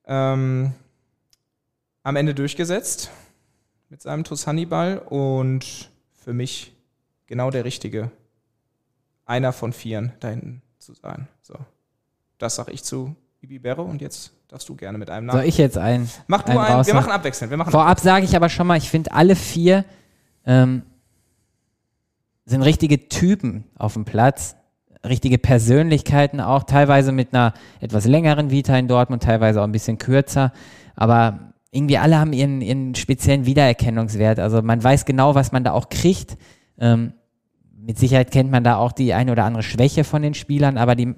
ähm, 0.05 0.73
am 2.03 2.15
Ende 2.15 2.35
durchgesetzt 2.35 3.09
mit 3.89 4.03
seinem 4.03 4.23
TuS 4.23 4.45
Hannibal 4.45 4.99
und 4.99 5.89
für 6.13 6.33
mich 6.33 6.75
genau 7.25 7.49
der 7.49 7.65
Richtige, 7.65 8.11
einer 9.25 9.51
von 9.51 9.73
vieren 9.73 10.11
da 10.19 10.27
hinten 10.27 10.61
zu 10.83 10.93
sein. 10.93 11.27
So, 11.41 11.55
das 12.37 12.55
sage 12.55 12.71
ich 12.71 12.83
zu 12.83 13.15
Ibi 13.41 13.59
Berre 13.59 13.81
und 13.81 14.01
jetzt 14.01 14.31
darfst 14.47 14.69
du 14.69 14.75
gerne 14.75 14.97
mit 14.97 15.09
einem 15.09 15.27
Namen. 15.27 15.39
Soll 15.39 15.47
ich 15.47 15.57
jetzt 15.57 15.77
einen? 15.77 16.09
Mach 16.27 16.43
du 16.43 16.51
einen. 16.51 16.59
einen. 16.59 16.85
Wir 16.85 16.93
machen 16.93 17.11
abwechselnd. 17.11 17.49
Wir 17.51 17.57
machen 17.57 17.71
Vorab 17.71 17.99
sage 17.99 18.25
ich 18.25 18.35
aber 18.35 18.49
schon 18.49 18.67
mal, 18.67 18.77
ich 18.77 18.89
finde 18.89 19.11
alle 19.11 19.35
vier 19.35 19.85
ähm, 20.45 20.83
sind 22.45 22.61
richtige 22.61 23.07
Typen 23.07 23.65
auf 23.75 23.93
dem 23.93 24.05
Platz, 24.05 24.55
richtige 25.05 25.37
Persönlichkeiten 25.37 26.39
auch, 26.39 26.63
teilweise 26.63 27.11
mit 27.11 27.33
einer 27.33 27.53
etwas 27.79 28.05
längeren 28.05 28.51
Vita 28.51 28.77
in 28.77 28.87
Dortmund, 28.87 29.23
teilweise 29.23 29.61
auch 29.61 29.65
ein 29.65 29.71
bisschen 29.71 29.97
kürzer, 29.97 30.51
aber 30.95 31.53
irgendwie 31.71 31.97
alle 31.97 32.19
haben 32.19 32.33
ihren, 32.33 32.61
ihren 32.61 32.95
speziellen 32.95 33.45
Wiedererkennungswert. 33.45 34.39
Also 34.39 34.61
man 34.61 34.83
weiß 34.83 35.05
genau, 35.05 35.33
was 35.35 35.51
man 35.51 35.63
da 35.63 35.71
auch 35.71 35.89
kriegt. 35.89 36.37
Ähm, 36.77 37.13
mit 37.85 37.99
Sicherheit 37.99 38.31
kennt 38.31 38.51
man 38.51 38.63
da 38.63 38.77
auch 38.77 38.91
die 38.91 39.13
eine 39.13 39.31
oder 39.31 39.45
andere 39.45 39.63
Schwäche 39.63 40.03
von 40.03 40.21
den 40.21 40.33
Spielern, 40.33 40.77
aber 40.77 40.95
die, 40.95 41.15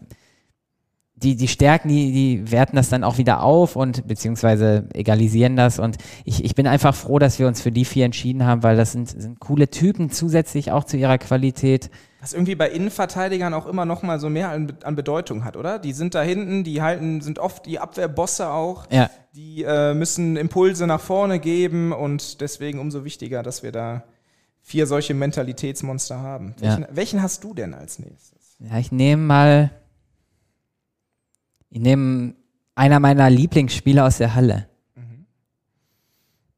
die, 1.15 1.35
die 1.35 1.47
Stärken, 1.47 1.87
die, 1.87 2.11
die 2.11 2.51
werten 2.51 2.75
das 2.75 2.89
dann 2.89 3.03
auch 3.03 3.17
wieder 3.17 3.41
auf 3.41 3.75
und 3.75 4.07
beziehungsweise 4.07 4.87
egalisieren 4.93 5.55
das. 5.55 5.79
Und 5.79 5.97
ich, 6.25 6.43
ich 6.43 6.55
bin 6.55 6.67
einfach 6.67 6.93
froh, 6.93 7.19
dass 7.19 7.39
wir 7.39 7.47
uns 7.47 7.61
für 7.61 7.71
die 7.71 7.85
vier 7.85 8.05
entschieden 8.05 8.45
haben, 8.45 8.63
weil 8.63 8.75
das 8.75 8.91
sind, 8.91 9.09
sind 9.09 9.39
coole 9.39 9.69
Typen 9.69 10.11
zusätzlich 10.11 10.71
auch 10.71 10.83
zu 10.83 10.97
ihrer 10.97 11.17
Qualität. 11.17 11.89
Was 12.19 12.33
irgendwie 12.33 12.55
bei 12.55 12.69
Innenverteidigern 12.69 13.53
auch 13.53 13.65
immer 13.65 13.85
noch 13.85 14.03
mal 14.03 14.19
so 14.19 14.29
mehr 14.29 14.49
an, 14.49 14.73
an 14.83 14.95
Bedeutung 14.95 15.45
hat, 15.45 15.55
oder? 15.55 15.79
Die 15.79 15.93
sind 15.93 16.15
da 16.15 16.21
hinten, 16.21 16.63
die 16.63 16.81
halten, 16.81 17.21
sind 17.21 17.39
oft 17.39 17.65
die 17.65 17.79
Abwehrbosse 17.79 18.49
auch. 18.49 18.87
Ja. 18.91 19.09
Die 19.35 19.63
äh, 19.63 19.93
müssen 19.93 20.35
Impulse 20.35 20.87
nach 20.87 21.01
vorne 21.01 21.39
geben 21.39 21.91
und 21.91 22.41
deswegen 22.41 22.79
umso 22.79 23.05
wichtiger, 23.05 23.43
dass 23.43 23.63
wir 23.63 23.71
da 23.71 24.03
vier 24.65 24.87
solche 24.87 25.13
Mentalitätsmonster 25.13 26.19
haben. 26.19 26.55
Welchen, 26.57 26.81
ja. 26.81 26.87
welchen 26.91 27.21
hast 27.21 27.43
du 27.43 27.53
denn 27.53 27.75
als 27.75 27.99
nächstes? 27.99 28.57
Ja, 28.59 28.79
ich 28.79 28.91
nehme 28.91 29.21
mal. 29.21 29.69
Ich 31.69 31.79
nehme 31.79 32.33
einer 32.73 32.99
meiner 32.99 33.29
Lieblingsspieler 33.29 34.05
aus 34.05 34.17
der 34.17 34.33
Halle. 34.33 34.67
Mhm. 34.95 35.27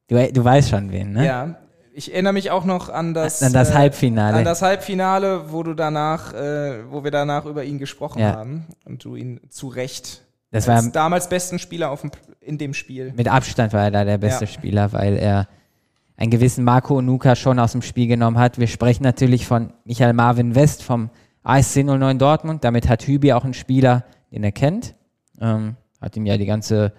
Du, 0.08 0.32
du 0.32 0.44
weißt 0.44 0.70
schon 0.70 0.92
wen, 0.92 1.12
ne? 1.12 1.26
Ja, 1.26 1.58
ich 1.94 2.14
erinnere 2.14 2.34
mich 2.34 2.50
auch 2.50 2.64
noch 2.64 2.90
an 2.90 3.14
das, 3.14 3.44
an 3.44 3.52
das 3.52 3.74
Halbfinale. 3.74 4.38
Äh, 4.38 4.40
an 4.40 4.46
das 4.46 4.62
Halbfinale, 4.62 5.52
wo 5.52 5.64
du 5.64 5.74
danach, 5.74 6.34
äh, 6.34 6.90
wo 6.90 7.04
wir 7.04 7.12
danach 7.12 7.46
über 7.46 7.66
ihn 7.66 7.78
gesprochen 7.78 8.20
ja. 8.20 8.36
haben 8.36 8.68
und 8.86 9.04
du 9.04 9.16
ihn 9.16 9.42
zu 9.50 9.68
Recht 9.68 10.24
das 10.52 10.70
als 10.70 10.86
war 10.86 10.92
damals 10.92 11.28
besten 11.28 11.60
Spieler 11.60 11.92
auf 11.92 12.02
dem, 12.02 12.12
in 12.40 12.58
dem 12.58 12.74
Spiel. 12.74 13.12
Mit 13.18 13.28
Abstand 13.28 13.74
war 13.74 13.86
er 13.86 13.92
da 13.92 14.06
der 14.06 14.18
beste 14.18 14.46
ja. 14.46 14.52
Spieler, 14.52 14.94
weil 14.94 15.18
er 15.18 15.50
einen 16.18 16.32
gewissen 16.32 16.66
Marco 16.66 16.98
Onuka 16.98 17.36
schon 17.36 17.60
aus 17.60 17.72
dem 17.72 17.82
Spiel 17.82 18.08
genommen 18.08 18.38
hat. 18.38 18.60
Wir 18.60 18.68
sprechen 18.68 19.04
natürlich 19.04 19.48
von 19.48 19.72
Michael 19.86 20.14
Marvin 20.14 20.56
West 20.56 20.84
vom 20.84 21.10
ASC 21.44 21.86
09 21.86 22.20
Dortmund. 22.20 22.66
Damit 22.66 22.90
hat 22.90 23.04
Hübi 23.04 23.32
auch 23.32 23.46
einen 23.46 23.54
Spieler, 23.54 24.04
den 24.32 24.44
er 24.44 24.52
kennt. 24.52 24.96
Ähm, 25.40 25.78
hat 26.02 26.18
ihm 26.18 26.26
ja 26.26 26.38
die 26.38 26.46
ganze 26.46 26.92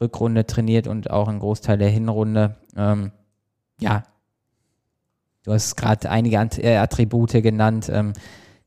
Rückrunde 0.00 0.44
trainiert 0.44 0.86
und 0.86 1.10
auch 1.10 1.28
einen 1.28 1.38
Großteil 1.38 1.78
der 1.78 1.88
Hinrunde. 1.88 2.56
Ähm, 2.76 3.12
ja, 3.80 4.02
Du 5.44 5.52
hast 5.52 5.76
gerade 5.76 6.08
einige 6.08 6.36
äh, 6.36 6.76
Attribute 6.76 7.32
genannt. 7.32 7.90
Ähm, 7.92 8.12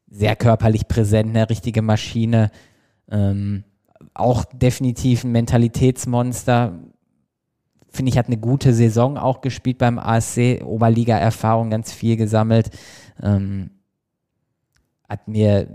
sehr 0.07 0.35
körperlich 0.35 0.87
präsent, 0.87 1.29
eine 1.29 1.49
richtige 1.49 1.81
Maschine. 1.81 2.51
Ähm, 3.09 3.63
auch 4.13 4.43
definitiv 4.45 5.23
ein 5.23 5.31
Mentalitätsmonster. 5.31 6.73
Finde 7.95 8.11
ich, 8.11 8.17
hat 8.17 8.27
eine 8.27 8.37
gute 8.37 8.73
Saison 8.73 9.17
auch 9.17 9.39
gespielt 9.39 9.77
beim 9.77 9.97
ASC. 9.97 10.61
Oberliga-Erfahrung 10.63 11.69
ganz 11.69 11.93
viel 11.93 12.17
gesammelt. 12.17 12.69
Ähm, 13.23 13.69
hat 15.07 15.27
mir 15.27 15.67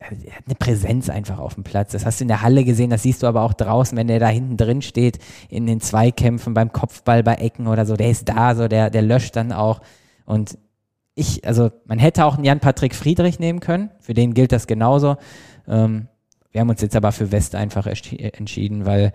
hat 0.00 0.44
eine 0.46 0.54
Präsenz 0.58 1.08
einfach 1.08 1.38
auf 1.38 1.54
dem 1.54 1.64
Platz. 1.64 1.92
Das 1.92 2.04
hast 2.04 2.20
du 2.20 2.24
in 2.24 2.28
der 2.28 2.42
Halle 2.42 2.64
gesehen, 2.64 2.90
das 2.90 3.02
siehst 3.02 3.22
du 3.22 3.26
aber 3.26 3.42
auch 3.42 3.54
draußen, 3.54 3.96
wenn 3.96 4.08
der 4.08 4.18
da 4.18 4.28
hinten 4.28 4.56
drin 4.56 4.82
steht, 4.82 5.18
in 5.48 5.66
den 5.66 5.80
Zweikämpfen, 5.80 6.52
beim 6.52 6.72
Kopfball, 6.72 7.22
bei 7.22 7.36
Ecken 7.36 7.66
oder 7.66 7.86
so, 7.86 7.96
der 7.96 8.10
ist 8.10 8.28
da, 8.28 8.54
so 8.54 8.68
der, 8.68 8.90
der 8.90 9.02
löscht 9.02 9.36
dann 9.36 9.52
auch. 9.52 9.80
Und 10.26 10.58
ich, 11.14 11.46
also 11.46 11.70
man 11.86 11.98
hätte 11.98 12.26
auch 12.26 12.34
einen 12.34 12.44
Jan-Patrick 12.44 12.94
Friedrich 12.94 13.38
nehmen 13.38 13.60
können, 13.60 13.90
für 14.00 14.12
den 14.12 14.34
gilt 14.34 14.52
das 14.52 14.66
genauso. 14.66 15.16
Ähm, 15.66 16.08
wir 16.50 16.60
haben 16.60 16.68
uns 16.68 16.82
jetzt 16.82 16.96
aber 16.96 17.12
für 17.12 17.32
West 17.32 17.54
einfach 17.54 17.86
entschieden, 17.86 18.86
weil 18.86 19.12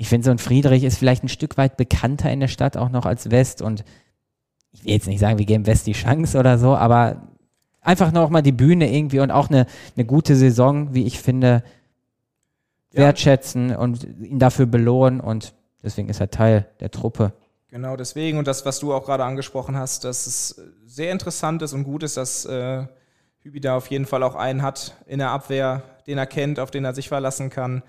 ich 0.00 0.08
finde, 0.08 0.24
so 0.24 0.30
ein 0.30 0.38
Friedrich 0.38 0.82
ist 0.82 0.96
vielleicht 0.96 1.24
ein 1.24 1.28
Stück 1.28 1.58
weit 1.58 1.76
bekannter 1.76 2.32
in 2.32 2.40
der 2.40 2.48
Stadt 2.48 2.78
auch 2.78 2.88
noch 2.88 3.04
als 3.04 3.30
West 3.30 3.60
und 3.60 3.84
ich 4.72 4.82
will 4.82 4.92
jetzt 4.92 5.06
nicht 5.06 5.20
sagen, 5.20 5.36
wir 5.36 5.44
geben 5.44 5.66
West 5.66 5.86
die 5.86 5.92
Chance 5.92 6.38
oder 6.38 6.56
so, 6.56 6.74
aber 6.74 7.28
einfach 7.82 8.10
noch 8.10 8.30
mal 8.30 8.40
die 8.40 8.50
Bühne 8.50 8.90
irgendwie 8.90 9.20
und 9.20 9.30
auch 9.30 9.50
eine, 9.50 9.66
eine 9.96 10.06
gute 10.06 10.36
Saison, 10.36 10.94
wie 10.94 11.04
ich 11.04 11.20
finde, 11.20 11.62
wertschätzen 12.92 13.70
ja. 13.70 13.78
und 13.78 14.04
ihn 14.04 14.38
dafür 14.38 14.64
belohnen 14.64 15.20
und 15.20 15.52
deswegen 15.82 16.08
ist 16.08 16.20
er 16.20 16.30
Teil 16.30 16.66
der 16.80 16.90
Truppe. 16.90 17.34
Genau, 17.68 17.94
deswegen 17.94 18.38
und 18.38 18.48
das, 18.48 18.64
was 18.64 18.78
du 18.78 18.94
auch 18.94 19.04
gerade 19.04 19.24
angesprochen 19.24 19.76
hast, 19.76 20.04
dass 20.04 20.26
es 20.26 20.62
sehr 20.86 21.12
interessant 21.12 21.60
ist 21.60 21.74
und 21.74 21.84
gut 21.84 22.04
ist, 22.04 22.16
dass 22.16 22.46
äh, 22.46 22.86
Hübi 23.40 23.60
da 23.60 23.76
auf 23.76 23.88
jeden 23.88 24.06
Fall 24.06 24.22
auch 24.22 24.34
einen 24.34 24.62
hat 24.62 24.96
in 25.04 25.18
der 25.18 25.28
Abwehr, 25.28 25.82
den 26.06 26.16
er 26.16 26.26
kennt, 26.26 26.58
auf 26.58 26.70
den 26.70 26.86
er 26.86 26.94
sich 26.94 27.10
verlassen 27.10 27.50
kann. 27.50 27.82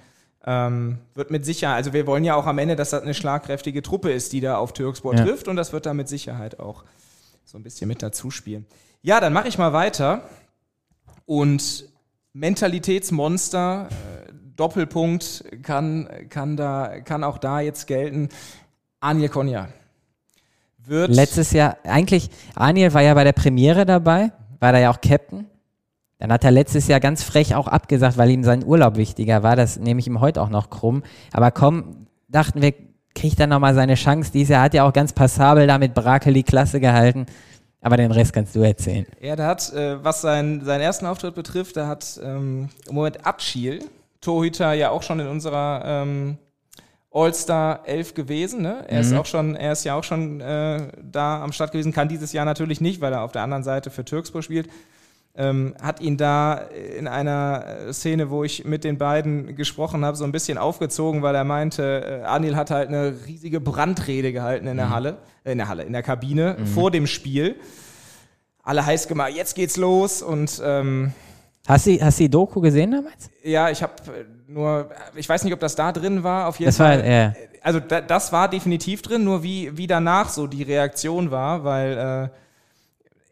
Ähm, 0.45 0.97
wird 1.13 1.29
mit 1.29 1.45
Sicherheit, 1.45 1.77
also 1.77 1.93
wir 1.93 2.07
wollen 2.07 2.23
ja 2.23 2.35
auch 2.35 2.47
am 2.47 2.57
Ende, 2.57 2.75
dass 2.75 2.89
das 2.89 3.03
eine 3.03 3.13
schlagkräftige 3.13 3.83
Truppe 3.83 4.11
ist, 4.11 4.33
die 4.33 4.41
da 4.41 4.57
auf 4.57 4.73
Türkspor 4.73 5.15
ja. 5.15 5.23
trifft 5.23 5.47
und 5.47 5.55
das 5.55 5.71
wird 5.71 5.85
da 5.85 5.93
mit 5.93 6.07
Sicherheit 6.07 6.59
auch 6.59 6.83
so 7.45 7.59
ein 7.59 7.63
bisschen 7.63 7.87
mit 7.87 8.01
dazu 8.01 8.31
spielen. 8.31 8.65
Ja, 9.03 9.19
dann 9.19 9.33
mache 9.33 9.47
ich 9.47 9.57
mal 9.59 9.73
weiter 9.73 10.23
und 11.25 11.85
Mentalitätsmonster, 12.33 13.89
äh, 13.89 14.31
Doppelpunkt 14.55 15.43
kann, 15.63 16.07
kann, 16.29 16.57
da, 16.57 16.99
kann 17.01 17.23
auch 17.23 17.37
da 17.37 17.59
jetzt 17.59 17.87
gelten. 17.87 18.29
Aniel 18.99 19.29
Konya 19.29 19.69
wird. 20.77 21.11
Letztes 21.11 21.51
Jahr, 21.51 21.77
eigentlich, 21.83 22.29
Aniel 22.55 22.93
war 22.93 23.01
ja 23.01 23.13
bei 23.13 23.23
der 23.23 23.33
Premiere 23.33 23.85
dabei, 23.85 24.31
war 24.59 24.71
da 24.71 24.79
ja 24.79 24.91
auch 24.91 25.01
Captain. 25.01 25.47
Dann 26.21 26.31
hat 26.31 26.43
er 26.43 26.51
letztes 26.51 26.87
Jahr 26.87 26.99
ganz 26.99 27.23
frech 27.23 27.55
auch 27.55 27.67
abgesagt, 27.67 28.15
weil 28.15 28.29
ihm 28.29 28.43
sein 28.43 28.63
Urlaub 28.63 28.95
wichtiger 28.95 29.41
war. 29.41 29.55
Das 29.55 29.79
nehme 29.79 29.99
ich 29.99 30.05
ihm 30.05 30.21
heute 30.21 30.39
auch 30.39 30.49
noch 30.49 30.69
krumm. 30.69 31.01
Aber 31.33 31.49
komm, 31.49 32.05
dachten 32.27 32.61
wir, 32.61 32.75
kriegt 33.15 33.39
er 33.39 33.47
nochmal 33.47 33.73
seine 33.73 33.95
Chance. 33.95 34.31
Dieses 34.31 34.49
Jahr 34.49 34.61
hat 34.61 34.75
er 34.75 34.85
auch 34.85 34.93
ganz 34.93 35.13
passabel 35.13 35.65
da 35.65 35.79
mit 35.79 35.95
Brakel 35.95 36.35
die 36.35 36.43
Klasse 36.43 36.79
gehalten. 36.79 37.25
Aber 37.81 37.97
den 37.97 38.11
Rest 38.11 38.33
kannst 38.33 38.55
du 38.55 38.59
erzählen. 38.59 39.07
Ja, 39.19 39.35
der 39.35 39.47
hat, 39.47 39.73
äh, 39.73 40.03
was 40.03 40.21
sein, 40.21 40.63
seinen 40.63 40.81
ersten 40.81 41.07
Auftritt 41.07 41.33
betrifft, 41.33 41.75
da 41.75 41.87
hat 41.87 42.19
ähm, 42.23 42.69
im 42.87 42.95
Moment 42.95 43.25
Abschiel, 43.25 43.83
Torhüter 44.21 44.73
ja 44.73 44.91
auch 44.91 45.01
schon 45.01 45.19
in 45.19 45.27
unserer 45.27 45.81
ähm, 45.83 46.37
All-Star 47.11 47.81
11 47.87 48.13
gewesen. 48.13 48.61
Ne? 48.61 48.85
Er, 48.87 49.01
mhm. 49.01 49.07
ist 49.07 49.13
auch 49.15 49.25
schon, 49.25 49.55
er 49.55 49.71
ist 49.71 49.85
ja 49.85 49.95
auch 49.95 50.03
schon 50.03 50.39
äh, 50.39 50.87
da 51.01 51.43
am 51.43 51.51
Start 51.51 51.71
gewesen, 51.71 51.91
kann 51.93 52.09
dieses 52.09 52.31
Jahr 52.31 52.45
natürlich 52.45 52.79
nicht, 52.79 53.01
weil 53.01 53.11
er 53.11 53.23
auf 53.23 53.31
der 53.31 53.41
anderen 53.41 53.63
Seite 53.63 53.89
für 53.89 54.05
Türkspor 54.05 54.43
spielt. 54.43 54.69
Ähm, 55.33 55.75
hat 55.81 56.01
ihn 56.01 56.17
da 56.17 56.55
in 56.55 57.07
einer 57.07 57.93
Szene, 57.93 58.29
wo 58.29 58.43
ich 58.43 58.65
mit 58.65 58.83
den 58.83 58.97
beiden 58.97 59.55
gesprochen 59.55 60.03
habe, 60.03 60.17
so 60.17 60.25
ein 60.25 60.33
bisschen 60.33 60.57
aufgezogen, 60.57 61.21
weil 61.21 61.35
er 61.35 61.45
meinte, 61.45 62.21
äh, 62.23 62.25
Anil 62.25 62.57
hat 62.57 62.69
halt 62.69 62.89
eine 62.89 63.15
riesige 63.25 63.61
Brandrede 63.61 64.33
gehalten 64.33 64.67
in 64.67 64.75
der 64.75 64.87
mhm. 64.87 64.93
Halle, 64.93 65.17
äh, 65.45 65.53
in 65.53 65.57
der 65.57 65.69
Halle, 65.69 65.83
in 65.83 65.93
der 65.93 66.03
Kabine 66.03 66.57
mhm. 66.59 66.65
vor 66.67 66.91
dem 66.91 67.07
Spiel. 67.07 67.55
Alle 68.61 68.85
heiß 68.85 69.07
gemacht, 69.07 69.31
jetzt 69.33 69.55
geht's 69.55 69.77
los 69.77 70.21
und 70.21 70.61
ähm, 70.63 71.13
Hast 71.67 71.85
du, 71.85 71.99
hast 72.01 72.19
du 72.19 72.23
die 72.23 72.29
Doku 72.29 72.59
gesehen 72.59 72.91
damals? 72.91 73.29
Ja, 73.43 73.69
ich 73.69 73.83
habe 73.83 73.93
nur, 74.47 74.89
ich 75.15 75.29
weiß 75.29 75.43
nicht, 75.43 75.53
ob 75.53 75.59
das 75.59 75.75
da 75.75 75.91
drin 75.91 76.23
war, 76.23 76.47
auf 76.47 76.59
jeden 76.59 76.69
das 76.69 76.77
Fall. 76.77 76.99
War, 76.99 77.07
ja. 77.07 77.33
Also 77.61 77.79
da, 77.79 78.01
das 78.01 78.31
war 78.31 78.49
definitiv 78.49 79.03
drin, 79.03 79.23
nur 79.23 79.43
wie, 79.43 79.77
wie 79.77 79.85
danach 79.85 80.29
so 80.29 80.47
die 80.47 80.63
Reaktion 80.63 81.29
war, 81.29 81.63
weil 81.63 82.29
äh, 82.31 82.35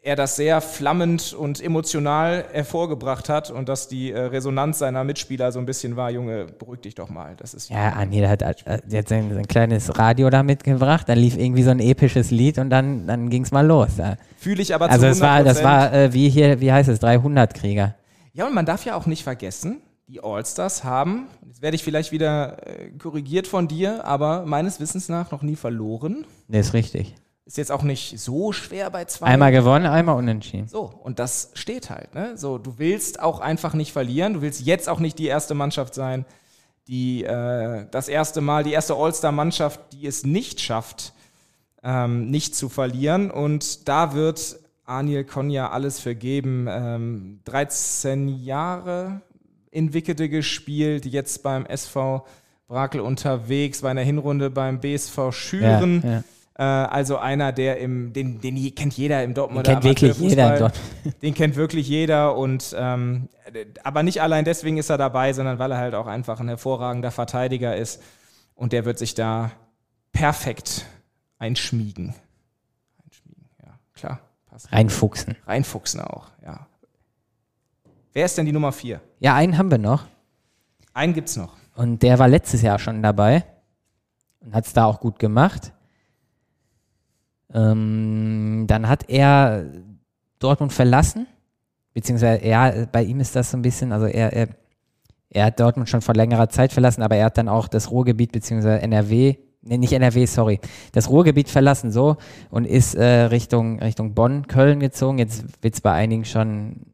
er 0.02 0.16
das 0.16 0.36
sehr 0.36 0.60
flammend 0.60 1.34
und 1.34 1.62
emotional 1.62 2.46
hervorgebracht 2.52 3.28
hat 3.28 3.50
und 3.50 3.68
dass 3.68 3.88
die 3.88 4.12
äh, 4.12 4.18
Resonanz 4.18 4.78
seiner 4.78 5.04
Mitspieler 5.04 5.52
so 5.52 5.58
ein 5.58 5.66
bisschen 5.66 5.96
war, 5.96 6.10
Junge, 6.10 6.46
beruhig 6.58 6.80
dich 6.80 6.94
doch 6.94 7.10
mal. 7.10 7.34
Das 7.36 7.52
ist 7.52 7.68
ja, 7.68 7.90
Anil 7.90 8.26
hat, 8.26 8.42
äh, 8.42 8.54
hat 8.64 9.08
sein, 9.08 9.32
sein, 9.34 9.46
kleines 9.46 9.98
Radio 9.98 10.30
da 10.30 10.42
mitgebracht, 10.42 11.08
dann 11.08 11.18
lief 11.18 11.36
irgendwie 11.36 11.62
so 11.62 11.70
ein 11.70 11.80
episches 11.80 12.30
Lied 12.30 12.58
und 12.58 12.70
dann, 12.70 13.06
dann 13.06 13.28
ging 13.28 13.42
es 13.42 13.50
mal 13.50 13.66
los. 13.66 13.90
Fühle 14.38 14.62
ich 14.62 14.74
aber 14.74 14.90
also 14.90 15.06
zu 15.06 15.22
100%. 15.22 15.28
Also 15.28 15.44
das 15.44 15.62
war 15.62 15.92
äh, 15.92 16.12
wie 16.14 16.30
hier, 16.30 16.60
wie 16.60 16.72
heißt 16.72 16.88
es, 16.88 17.00
300 17.00 17.52
Krieger. 17.52 17.94
Ja, 18.32 18.46
und 18.46 18.54
man 18.54 18.64
darf 18.64 18.84
ja 18.86 18.96
auch 18.96 19.06
nicht 19.06 19.22
vergessen, 19.22 19.82
die 20.08 20.22
All-Stars 20.22 20.82
haben, 20.82 21.28
jetzt 21.46 21.60
werde 21.60 21.74
ich 21.74 21.84
vielleicht 21.84 22.10
wieder 22.10 22.66
äh, 22.66 22.90
korrigiert 22.98 23.46
von 23.46 23.68
dir, 23.68 24.04
aber 24.06 24.46
meines 24.46 24.80
Wissens 24.80 25.08
nach 25.10 25.30
noch 25.30 25.42
nie 25.42 25.56
verloren. 25.56 26.24
Nee, 26.48 26.60
ist 26.60 26.72
richtig. 26.72 27.14
Ist 27.50 27.56
jetzt 27.56 27.72
auch 27.72 27.82
nicht 27.82 28.20
so 28.20 28.52
schwer 28.52 28.90
bei 28.90 29.06
zwei. 29.06 29.26
Einmal 29.26 29.50
gewonnen, 29.50 29.86
einmal 29.86 30.14
unentschieden. 30.14 30.68
So, 30.68 30.82
und 31.02 31.18
das 31.18 31.50
steht 31.54 31.90
halt. 31.90 32.14
Ne? 32.14 32.38
So, 32.38 32.58
du 32.58 32.78
willst 32.78 33.18
auch 33.18 33.40
einfach 33.40 33.74
nicht 33.74 33.90
verlieren. 33.90 34.34
Du 34.34 34.42
willst 34.42 34.60
jetzt 34.60 34.88
auch 34.88 35.00
nicht 35.00 35.18
die 35.18 35.26
erste 35.26 35.54
Mannschaft 35.54 35.92
sein, 35.92 36.26
die 36.86 37.24
äh, 37.24 37.86
das 37.90 38.06
erste 38.08 38.40
Mal, 38.40 38.62
die 38.62 38.70
erste 38.70 38.94
All-Star-Mannschaft, 38.94 39.80
die 39.94 40.06
es 40.06 40.24
nicht 40.24 40.60
schafft, 40.60 41.12
ähm, 41.82 42.30
nicht 42.30 42.54
zu 42.54 42.68
verlieren. 42.68 43.32
Und 43.32 43.88
da 43.88 44.14
wird 44.14 44.60
Anil 44.84 45.24
Konya 45.24 45.72
alles 45.72 45.98
vergeben. 45.98 46.68
Ähm, 46.70 47.40
13 47.46 48.28
Jahre 48.28 49.22
in 49.72 49.92
Wickede 49.92 50.28
gespielt, 50.28 51.04
jetzt 51.04 51.42
beim 51.42 51.66
SV 51.66 52.24
Brakel 52.68 53.00
unterwegs, 53.00 53.82
war 53.82 53.90
in 53.90 53.96
der 53.96 54.06
Hinrunde 54.06 54.50
beim 54.50 54.78
BSV 54.78 55.32
Schüren. 55.32 56.02
Ja, 56.04 56.10
ja. 56.12 56.24
Äh, 56.54 56.62
also 56.62 57.18
einer, 57.18 57.52
der 57.52 57.78
im, 57.78 58.12
den, 58.12 58.40
den 58.40 58.74
kennt 58.74 58.96
jeder 58.96 59.24
im 59.24 59.34
Dortmund. 59.34 59.66
Den 59.66 59.80
kennt 59.80 59.84
wirklich 59.84 60.18
jeder 60.18 60.54
im 60.54 60.58
Dortmund. 60.60 61.22
Den 61.22 61.34
kennt 61.34 61.56
wirklich 61.56 61.88
jeder 61.88 62.36
und 62.36 62.74
ähm, 62.78 63.28
aber 63.82 64.02
nicht 64.02 64.22
allein 64.22 64.44
deswegen 64.44 64.78
ist 64.78 64.90
er 64.90 64.98
dabei, 64.98 65.32
sondern 65.32 65.58
weil 65.58 65.72
er 65.72 65.78
halt 65.78 65.94
auch 65.94 66.06
einfach 66.06 66.40
ein 66.40 66.48
hervorragender 66.48 67.10
Verteidiger 67.10 67.76
ist 67.76 68.02
und 68.54 68.72
der 68.72 68.84
wird 68.84 68.98
sich 68.98 69.14
da 69.14 69.50
perfekt 70.12 70.86
einschmiegen. 71.38 72.14
Einschmiegen, 73.04 73.48
ja, 73.62 73.78
klar. 73.94 74.20
Passt. 74.50 74.72
Reinfuchsen. 74.72 75.36
Reinfuchsen 75.46 76.00
auch, 76.00 76.28
ja. 76.44 76.66
Wer 78.12 78.24
ist 78.24 78.36
denn 78.36 78.46
die 78.46 78.52
Nummer 78.52 78.72
vier? 78.72 79.00
Ja, 79.20 79.34
einen 79.34 79.56
haben 79.56 79.70
wir 79.70 79.78
noch. 79.78 80.04
Einen 80.92 81.14
gibt's 81.14 81.36
noch. 81.36 81.56
Und 81.76 82.02
der 82.02 82.18
war 82.18 82.28
letztes 82.28 82.62
Jahr 82.62 82.78
schon 82.78 83.02
dabei 83.02 83.44
und 84.40 84.54
hat 84.54 84.66
es 84.66 84.72
da 84.72 84.84
auch 84.84 85.00
gut 85.00 85.18
gemacht. 85.18 85.72
Ähm, 87.54 88.64
dann 88.66 88.88
hat 88.88 89.08
er 89.08 89.66
Dortmund 90.38 90.72
verlassen, 90.72 91.26
beziehungsweise 91.94 92.46
ja, 92.46 92.86
bei 92.90 93.02
ihm 93.02 93.20
ist 93.20 93.34
das 93.36 93.50
so 93.50 93.56
ein 93.56 93.62
bisschen, 93.62 93.92
also 93.92 94.06
er, 94.06 94.32
er, 94.32 94.48
er 95.30 95.44
hat 95.46 95.60
Dortmund 95.60 95.88
schon 95.88 96.00
vor 96.00 96.14
längerer 96.14 96.48
Zeit 96.48 96.72
verlassen, 96.72 97.02
aber 97.02 97.16
er 97.16 97.26
hat 97.26 97.38
dann 97.38 97.48
auch 97.48 97.68
das 97.68 97.90
Ruhrgebiet 97.90 98.32
beziehungsweise 98.32 98.80
NRW 98.82 99.36
nee, 99.62 99.78
nicht 99.78 99.92
NRW, 99.92 100.26
sorry, 100.26 100.60
das 100.92 101.10
Ruhrgebiet 101.10 101.48
verlassen 101.48 101.90
so 101.90 102.16
und 102.50 102.64
ist 102.66 102.94
äh, 102.94 103.04
Richtung, 103.04 103.80
Richtung 103.80 104.14
Bonn, 104.14 104.46
Köln 104.46 104.80
gezogen. 104.80 105.18
Jetzt 105.18 105.44
wird 105.62 105.74
es 105.74 105.80
bei 105.80 105.92
einigen 105.92 106.24
schon, 106.24 106.86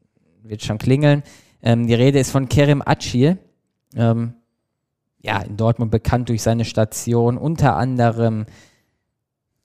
wird 0.43 0.63
schon 0.63 0.77
klingeln. 0.77 1.23
Ähm, 1.61 1.87
die 1.87 1.93
Rede 1.93 2.19
ist 2.19 2.31
von 2.31 2.49
Kerem 2.49 2.81
Acil. 2.85 3.37
Ähm, 3.95 4.33
ja, 5.19 5.41
in 5.41 5.57
Dortmund 5.57 5.91
bekannt 5.91 6.29
durch 6.29 6.41
seine 6.41 6.63
Station, 6.63 7.37
unter 7.37 7.75
anderem 7.75 8.45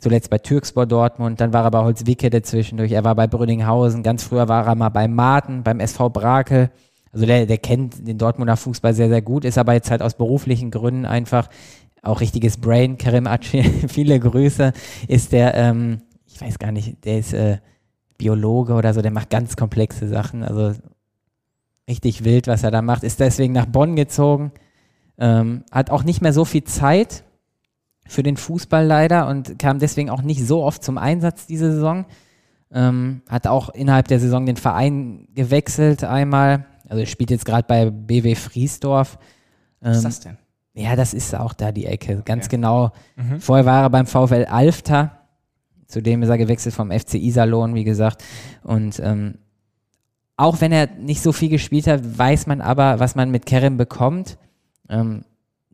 zuletzt 0.03 0.31
bei 0.31 0.38
Türkspor 0.38 0.85
Dortmund, 0.85 1.41
dann 1.41 1.53
war 1.53 1.62
er 1.65 1.71
bei 1.71 1.79
Holzwickede 1.79 2.43
zwischendurch, 2.43 2.91
er 2.91 3.05
war 3.05 3.15
bei 3.15 3.29
Brünninghausen, 3.29 4.03
ganz 4.03 4.25
früher 4.25 4.49
war 4.49 4.67
er 4.67 4.75
mal 4.75 4.88
bei 4.88 5.07
Marten, 5.07 5.62
beim 5.62 5.79
SV 5.79 6.11
Brakel. 6.11 6.71
Also 7.12 7.25
der, 7.25 7.47
der 7.47 7.59
kennt 7.59 8.07
den 8.07 8.19
Dortmunder 8.19 8.57
Fußball 8.57 8.95
sehr, 8.95 9.09
sehr 9.09 9.23
gut, 9.23 9.45
ist 9.45 9.59
aber 9.59 9.75
jetzt 9.75 9.91
halt 9.91 10.03
aus 10.03 10.15
beruflichen 10.15 10.71
Gründen 10.71 11.07
einfach 11.07 11.49
auch 12.03 12.21
richtiges 12.21 12.57
Brain, 12.57 12.99
Karim 12.99 13.29
Achi, 13.29 13.62
viele 13.88 14.19
Grüße, 14.19 14.73
ist 15.07 15.31
der, 15.31 15.55
ähm, 15.55 16.03
ich 16.27 16.41
weiß 16.41 16.59
gar 16.59 16.73
nicht, 16.73 17.05
der 17.05 17.19
ist 17.19 17.33
äh, 17.33 17.59
Biologe 18.19 18.73
oder 18.73 18.93
so, 18.95 19.03
der 19.03 19.12
macht 19.12 19.31
ganz 19.31 19.55
komplexe 19.55 20.09
Sachen, 20.09 20.43
also 20.43 20.75
richtig 21.88 22.25
wild, 22.25 22.49
was 22.49 22.65
er 22.65 22.73
da 22.73 22.83
macht, 22.83 23.05
ist 23.05 23.21
deswegen 23.21 23.53
nach 23.53 23.67
Bonn 23.67 23.95
gezogen, 23.95 24.51
ähm, 25.19 25.62
hat 25.71 25.91
auch 25.91 26.03
nicht 26.03 26.23
mehr 26.23 26.33
so 26.33 26.45
viel 26.45 26.65
Zeit 26.65 27.23
für 28.07 28.23
den 28.23 28.37
Fußball 28.37 28.85
leider 28.85 29.29
und 29.29 29.59
kam 29.59 29.79
deswegen 29.79 30.11
auch 30.11 30.23
nicht 30.23 30.47
so 30.47 30.62
oft 30.62 30.83
zum 30.83 30.99
Einsatz 30.99 31.47
diese 31.47 31.73
Saison. 31.73 32.05
Ähm, 32.71 33.23
hat 33.29 33.47
auch 33.47 33.69
innerhalb 33.71 34.09
der 34.09 34.19
Saison 34.19 34.47
den 34.47 34.57
Verein 34.57 35.29
gewechselt 35.35 36.05
einmal, 36.05 36.67
also 36.88 37.01
er 37.01 37.07
spielt 37.07 37.31
jetzt 37.31 37.45
gerade 37.45 37.67
bei 37.67 37.91
BW 37.91 38.35
Friesdorf. 38.35 39.19
Was 39.81 39.99
ist 39.99 40.05
das 40.05 40.21
denn? 40.21 40.38
Ja, 40.75 40.97
das 40.97 41.12
ist 41.12 41.35
auch 41.35 41.53
da 41.53 41.71
die 41.71 41.87
Ecke, 41.87 42.23
ganz 42.25 42.47
okay. 42.47 42.57
genau. 42.57 42.93
Mhm. 43.17 43.41
Vorher 43.41 43.67
war 43.67 43.83
er 43.83 43.91
beim 43.91 44.07
VfL 44.07 44.47
Alfter, 44.49 45.19
zudem 45.87 46.23
ist 46.23 46.31
er 46.31 46.38
gewechselt 46.38 46.75
vom 46.75 46.91
FC 46.91 47.15
Iserlohn, 47.15 47.75
wie 47.75 47.85
gesagt. 47.85 48.25
Und 48.62 48.99
ähm, 49.01 49.35
auch 50.37 50.61
wenn 50.61 50.73
er 50.73 50.88
nicht 50.99 51.23
so 51.23 51.33
viel 51.33 51.51
gespielt 51.51 51.87
hat, 51.87 52.19
weiß 52.19 52.47
man 52.47 52.62
aber, 52.62 52.99
was 53.01 53.15
man 53.15 53.31
mit 53.31 53.45
Kerem 53.45 53.77
bekommt. 53.77 54.38
Ähm, 54.88 55.25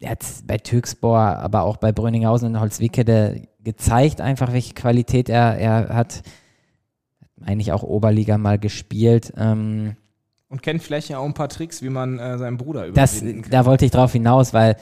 er 0.00 0.10
hat 0.10 0.24
bei 0.46 0.58
Türkspor, 0.58 1.18
aber 1.18 1.62
auch 1.62 1.76
bei 1.76 1.92
Brünninghausen 1.92 2.48
und 2.48 2.60
Holzwickede 2.60 3.42
gezeigt, 3.62 4.20
einfach 4.20 4.52
welche 4.52 4.74
Qualität 4.74 5.28
er, 5.28 5.58
er 5.58 5.88
hat. 5.94 6.22
eigentlich 7.44 7.72
auch 7.72 7.82
Oberliga 7.82 8.38
mal 8.38 8.58
gespielt. 8.58 9.32
Ähm, 9.36 9.96
Und 10.48 10.62
kennt 10.62 10.82
vielleicht 10.82 11.08
ja 11.08 11.18
auch 11.18 11.24
ein 11.24 11.34
paar 11.34 11.48
Tricks, 11.48 11.82
wie 11.82 11.88
man 11.88 12.18
äh, 12.18 12.38
seinen 12.38 12.56
Bruder 12.56 12.90
das, 12.92 13.18
überwinden 13.18 13.42
kann. 13.42 13.50
da 13.50 13.64
wollte 13.64 13.84
ich 13.84 13.90
drauf 13.90 14.12
hinaus, 14.12 14.52
weil 14.52 14.76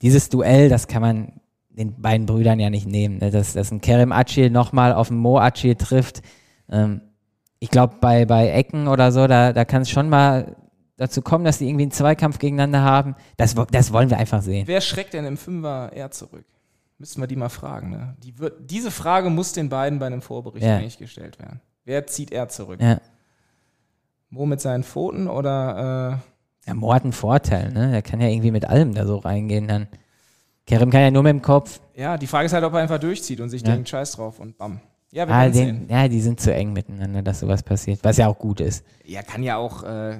dieses 0.00 0.28
Duell, 0.28 0.68
das 0.68 0.88
kann 0.88 1.02
man 1.02 1.32
den 1.70 2.00
beiden 2.00 2.26
Brüdern 2.26 2.60
ja 2.60 2.68
nicht 2.68 2.86
nehmen. 2.86 3.18
Ne? 3.18 3.30
Dass, 3.30 3.52
dass 3.54 3.70
ein 3.70 3.80
Kerem 3.80 4.12
Acil 4.12 4.50
nochmal 4.50 4.92
auf 4.92 5.10
einen 5.10 5.20
Mo 5.20 5.38
Acil 5.38 5.74
trifft. 5.74 6.22
Ähm, 6.70 7.02
ich 7.60 7.70
glaube, 7.70 7.96
bei, 8.00 8.26
bei 8.26 8.48
Ecken 8.48 8.88
oder 8.88 9.12
so, 9.12 9.26
da, 9.26 9.52
da 9.52 9.64
kann 9.64 9.82
es 9.82 9.90
schon 9.90 10.08
mal 10.08 10.56
dazu 11.02 11.20
kommen, 11.22 11.44
dass 11.44 11.58
die 11.58 11.66
irgendwie 11.68 11.82
einen 11.84 11.90
Zweikampf 11.92 12.38
gegeneinander 12.38 12.82
haben. 12.82 13.14
Das, 13.36 13.54
das 13.70 13.92
wollen 13.92 14.08
wir 14.10 14.16
einfach 14.18 14.42
sehen. 14.42 14.66
Wer 14.66 14.80
schreckt 14.80 15.12
denn 15.14 15.24
im 15.24 15.36
Fünfer 15.36 15.92
eher 15.92 16.10
zurück? 16.10 16.44
Müssten 16.98 17.20
wir 17.20 17.26
die 17.26 17.36
mal 17.36 17.48
fragen. 17.48 17.90
Ne? 17.90 18.16
Die 18.22 18.38
wird, 18.38 18.70
diese 18.70 18.90
Frage 18.90 19.28
muss 19.30 19.52
den 19.52 19.68
beiden 19.68 19.98
bei 19.98 20.06
einem 20.06 20.22
Vorbericht 20.22 20.64
Ja. 20.64 20.76
eigentlich 20.76 20.98
gestellt 20.98 21.38
werden. 21.40 21.60
Wer 21.84 22.06
zieht 22.06 22.30
er 22.30 22.48
zurück? 22.48 22.80
Ja. 22.80 23.00
Mo 24.30 24.46
mit 24.46 24.60
seinen 24.60 24.84
Pfoten 24.84 25.28
oder 25.28 26.20
äh, 26.64 26.68
Ja, 26.68 26.74
Mo 26.74 26.94
hat 26.94 27.02
einen 27.04 27.12
Vorteil, 27.12 27.70
ne? 27.72 27.90
Der 27.90 28.02
kann 28.02 28.20
ja 28.20 28.28
irgendwie 28.28 28.50
mit 28.50 28.64
allem 28.64 28.94
da 28.94 29.04
so 29.06 29.16
reingehen 29.18 29.68
dann. 29.68 29.88
Kerem 30.66 30.90
kann 30.90 31.00
ja 31.02 31.10
nur 31.10 31.22
mit 31.24 31.30
dem 31.30 31.42
Kopf. 31.42 31.80
ja, 31.96 32.16
die 32.16 32.26
Frage 32.28 32.46
ist 32.46 32.52
halt, 32.52 32.64
ob 32.64 32.72
er 32.74 32.80
einfach 32.80 32.98
durchzieht 33.00 33.40
und 33.40 33.50
sich 33.50 33.62
Ja. 33.62 33.72
denkt, 33.74 33.88
scheiß 33.88 34.12
drauf 34.12 34.38
und 34.38 34.56
bam. 34.56 34.80
Ja, 35.10 35.26
wir 35.28 35.34
Ah, 35.34 35.44
den, 35.44 35.52
sehen. 35.52 35.86
ja, 35.90 36.08
die 36.08 36.20
sind 36.20 36.40
zu 36.40 36.54
eng 36.54 36.72
miteinander, 36.72 37.20
dass 37.20 37.40
sowas 37.40 37.62
passiert. 37.62 37.98
Was 38.02 38.16
ja 38.16 38.28
auch 38.28 38.38
gut 38.38 38.60
ist. 38.60 38.84
Ja, 39.04 39.22
kann 39.22 39.42
ja 39.42 39.56
auch 39.56 39.82
äh, 39.82 40.18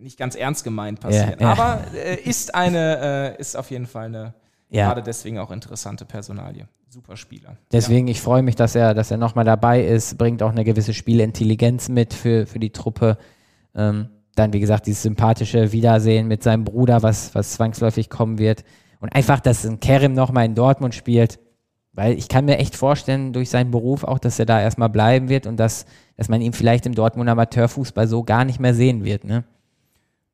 nicht 0.00 0.18
ganz 0.18 0.34
ernst 0.34 0.64
gemeint 0.64 1.00
passieren. 1.00 1.36
Ja, 1.38 1.46
ja. 1.46 1.52
Aber 1.52 1.84
äh, 1.94 2.16
ist 2.16 2.54
eine, 2.54 3.34
äh, 3.36 3.40
ist 3.40 3.56
auf 3.56 3.70
jeden 3.70 3.86
Fall 3.86 4.06
eine, 4.06 4.34
Ja. 4.70 4.86
gerade 4.86 5.02
deswegen 5.02 5.38
auch 5.38 5.50
interessante 5.50 6.04
Personalie. 6.04 6.66
Super 6.88 7.16
Spieler. 7.16 7.56
Deswegen, 7.70 8.08
ich 8.08 8.20
freue 8.20 8.42
mich, 8.42 8.56
dass 8.56 8.74
er, 8.74 8.94
dass 8.94 9.10
er 9.12 9.16
nochmal 9.16 9.44
dabei 9.44 9.84
ist, 9.84 10.18
bringt 10.18 10.42
auch 10.42 10.50
eine 10.50 10.64
gewisse 10.64 10.92
Spielintelligenz 10.92 11.88
mit 11.88 12.12
für, 12.14 12.46
für 12.46 12.58
die 12.58 12.70
Truppe. 12.70 13.16
Ähm, 13.76 14.08
dann, 14.34 14.52
wie 14.52 14.58
gesagt, 14.60 14.86
dieses 14.86 15.02
sympathische 15.02 15.70
Wiedersehen 15.72 16.26
mit 16.26 16.42
seinem 16.42 16.64
Bruder, 16.64 17.02
was, 17.02 17.32
was 17.34 17.52
zwangsläufig 17.52 18.10
kommen 18.10 18.38
wird. 18.38 18.64
Und 18.98 19.14
einfach, 19.14 19.38
dass 19.38 19.64
ein 19.64 19.78
Kerim 19.78 20.14
nochmal 20.14 20.46
in 20.46 20.54
Dortmund 20.56 20.94
spielt. 20.94 21.38
Weil 21.92 22.14
ich 22.14 22.28
kann 22.28 22.44
mir 22.44 22.58
echt 22.58 22.76
vorstellen, 22.76 23.32
durch 23.32 23.50
seinen 23.50 23.70
Beruf 23.72 24.04
auch, 24.04 24.18
dass 24.18 24.38
er 24.38 24.46
da 24.46 24.60
erstmal 24.60 24.88
bleiben 24.88 25.28
wird 25.28 25.46
und 25.46 25.58
dass, 25.58 25.86
dass 26.16 26.28
man 26.28 26.40
ihn 26.40 26.52
vielleicht 26.52 26.86
im 26.86 26.94
Dortmunder 26.94 27.32
Amateurfußball 27.32 28.06
so 28.08 28.22
gar 28.22 28.44
nicht 28.44 28.60
mehr 28.60 28.74
sehen 28.74 29.04
wird. 29.04 29.24
Ne? 29.24 29.44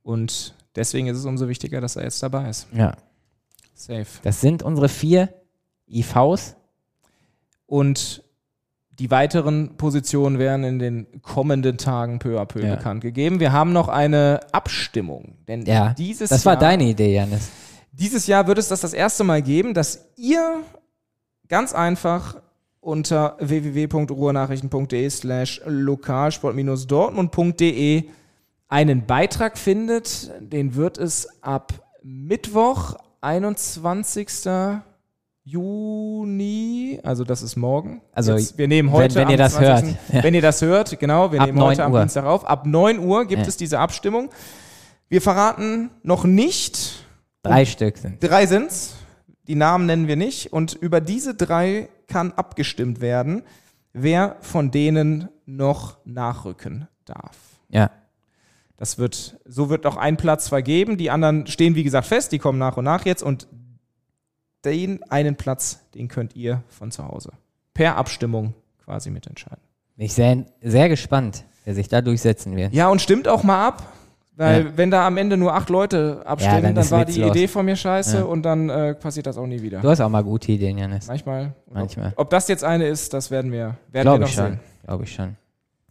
Und 0.07 0.55
deswegen 0.77 1.09
ist 1.09 1.19
es 1.19 1.25
umso 1.25 1.49
wichtiger, 1.49 1.81
dass 1.81 1.97
er 1.97 2.05
jetzt 2.05 2.23
dabei 2.23 2.49
ist. 2.49 2.69
Ja. 2.73 2.92
Safe. 3.75 4.07
Das 4.23 4.40
sind 4.40 4.62
unsere 4.62 4.88
vier 4.88 5.35
IVs. 5.88 6.55
Und 7.66 8.23
die 8.90 9.11
weiteren 9.11 9.77
Positionen 9.77 10.38
werden 10.38 10.62
in 10.64 10.79
den 10.79 11.21
kommenden 11.23 11.77
Tagen 11.77 12.21
peu 12.21 12.38
à 12.40 12.45
peu 12.47 12.64
Ja. 12.64 12.77
bekannt 12.77 13.01
gegeben. 13.01 13.40
Wir 13.40 13.51
haben 13.51 13.73
noch 13.73 13.88
eine 13.88 14.38
Abstimmung. 14.53 15.38
Denn 15.49 15.66
Ja, 15.66 15.92
dieses 15.95 16.29
das 16.31 16.47
war 16.47 16.53
Jahr, 16.53 16.61
deine 16.61 16.85
Idee, 16.85 17.12
Janis. 17.12 17.49
Dieses 17.90 18.29
Jahr 18.29 18.47
wird 18.47 18.59
es 18.59 18.69
das 18.69 18.83
das 18.83 18.92
erste 18.95 19.25
Mal 19.25 19.42
geben, 19.42 19.75
dass 19.75 20.07
ihr 20.16 20.62
ganz 21.49 21.73
einfach 21.75 22.40
unter 22.79 23.37
www.ruhrnachrichten.de 23.40 25.11
slash 25.11 25.61
lokalsport-dortmund.de 25.66 28.05
einen 28.69 29.07
Beitrag 29.07 29.59
findet. 29.59 30.31
Den 30.41 30.75
wird 30.75 30.99
es 30.99 31.29
ab 31.43 31.73
Mittwoch, 32.03 32.97
21. 33.21 34.29
Juni, 35.45 36.99
also 37.05 37.23
das 37.23 37.41
ist 37.43 37.55
morgen. 37.57 38.03
Also, 38.13 38.33
Jetzt, 38.35 38.59
wir 38.59 38.67
nehmen 38.67 38.89
wenn- 38.89 38.97
heute 38.97 39.15
wenn 39.15 39.29
ihr 39.29 39.35
am 39.35 39.39
das 39.39 39.55
20. 39.55 39.97
hört. 40.13 40.25
Wenn 40.25 40.35
ihr 40.35 40.43
das 40.43 40.61
hört, 40.61 40.99
genau, 40.99 41.31
wir 41.31 41.41
Ab 41.41 41.47
nehmen 41.47 41.61
heute 41.61 41.83
9 41.83 41.87
am 41.87 41.93
Uhr. 41.93 42.01
Dienstag 42.01 42.25
auf. 42.25 42.45
Ab 42.45 42.67
9 42.67 42.99
Uhr 42.99 43.27
gibt 43.27 43.43
Ja. 43.43 43.49
es 43.49 43.57
diese 43.57 43.79
Abstimmung. 43.79 44.31
Wir 45.09 45.23
verraten 45.23 45.91
noch 46.03 46.25
nicht, 46.25 47.05
Drei 47.43 47.65
Stück 47.65 47.97
sind. 47.97 48.21
Drei 48.21 48.45
sind's. 48.47 48.95
Die 49.47 49.55
Namen 49.55 49.87
nennen 49.87 50.09
wir 50.09 50.17
nicht. 50.17 50.53
Und 50.53 50.75
über 50.75 51.01
diese 51.01 51.35
drei 51.37 51.89
kann 52.09 52.33
abgestimmt 52.33 53.01
werden, 53.01 53.45
wer 53.93 54.35
von 54.41 54.73
denen 54.73 55.29
noch 55.45 55.99
nachrücken 56.05 56.89
darf. 57.05 57.37
Ja. 57.69 57.91
Das 58.79 58.99
wird, 58.99 59.39
so 59.47 59.71
wird 59.71 59.87
auch 59.87 59.97
ein 59.97 60.17
Platz 60.17 60.49
vergeben. 60.49 60.97
Die 60.99 61.11
anderen 61.11 61.47
stehen, 61.47 61.75
wie 61.77 61.85
gesagt, 61.85 62.07
fest. 62.07 62.33
Die 62.33 62.39
kommen 62.39 62.59
nach 62.59 62.77
und 62.77 62.85
nach 62.85 63.05
jetzt. 63.07 63.23
Und 63.23 63.49
den 64.65 65.03
einen 65.11 65.37
Platz, 65.37 65.81
den 65.95 66.09
könnt 66.09 66.35
ihr 66.37 66.62
von 66.69 66.91
zu 66.91 67.07
Hause 67.07 67.31
per 67.75 67.97
Abstimmung 67.97 68.55
quasi 68.85 69.11
mitentscheiden. 69.11 69.62
Bin 69.97 70.07
ich 70.07 70.15
sehr, 70.15 70.45
sehr 70.62 70.89
gespannt, 70.89 71.45
wer 71.65 71.75
sich 71.75 71.89
da 71.89 72.01
durchsetzen 72.03 72.57
wird. 72.57 72.73
Ja, 72.75 72.89
und 72.89 73.01
stimmt 73.01 73.29
auch 73.29 73.43
mal 73.43 73.67
ab. 73.67 73.93
Weil 74.39 74.65
Ja. 74.67 74.73
wenn 74.77 74.91
da 74.91 75.07
am 75.07 75.17
Ende 75.17 75.39
nur 75.39 75.55
acht 75.55 75.71
Leute 75.71 76.21
abstimmen, 76.27 76.62
dann 76.62 76.75
dann, 76.75 76.85
ist 76.85 76.91
war 76.91 77.07
die 77.07 77.15
witzlos. 77.15 77.31
Idee 77.31 77.49
von 77.49 77.65
mir 77.65 77.77
scheiße 77.77 78.19
Ja. 78.19 78.25
und 78.25 78.43
dann 78.43 78.69
äh, 78.69 78.95
passiert 78.95 79.27
das 79.27 79.39
auch 79.39 79.47
nie 79.47 79.62
wieder. 79.62 79.81
Du 79.81 79.89
hast 79.89 80.01
auch 80.03 80.11
mal 80.11 80.23
gute 80.23 80.53
Ideen, 80.53 80.77
Janis. 80.77 81.07
Manchmal. 81.07 81.55
Manchmal. 81.73 82.09
Ob, 82.17 82.19
ob 82.27 82.31
das 82.31 82.47
jetzt 82.49 82.62
eine 82.62 82.87
ist, 82.87 83.15
das 83.15 83.31
werden 83.31 83.51
wir, 83.51 83.59
werden 83.59 83.79
wir 83.93 84.03
Glaube 84.03 84.21
noch 84.21 84.29
ich 84.29 84.35
schon. 84.35 84.45
sehen. 84.53 84.61
Glaube 84.85 85.05
ich 85.05 85.15
schon. 85.15 85.37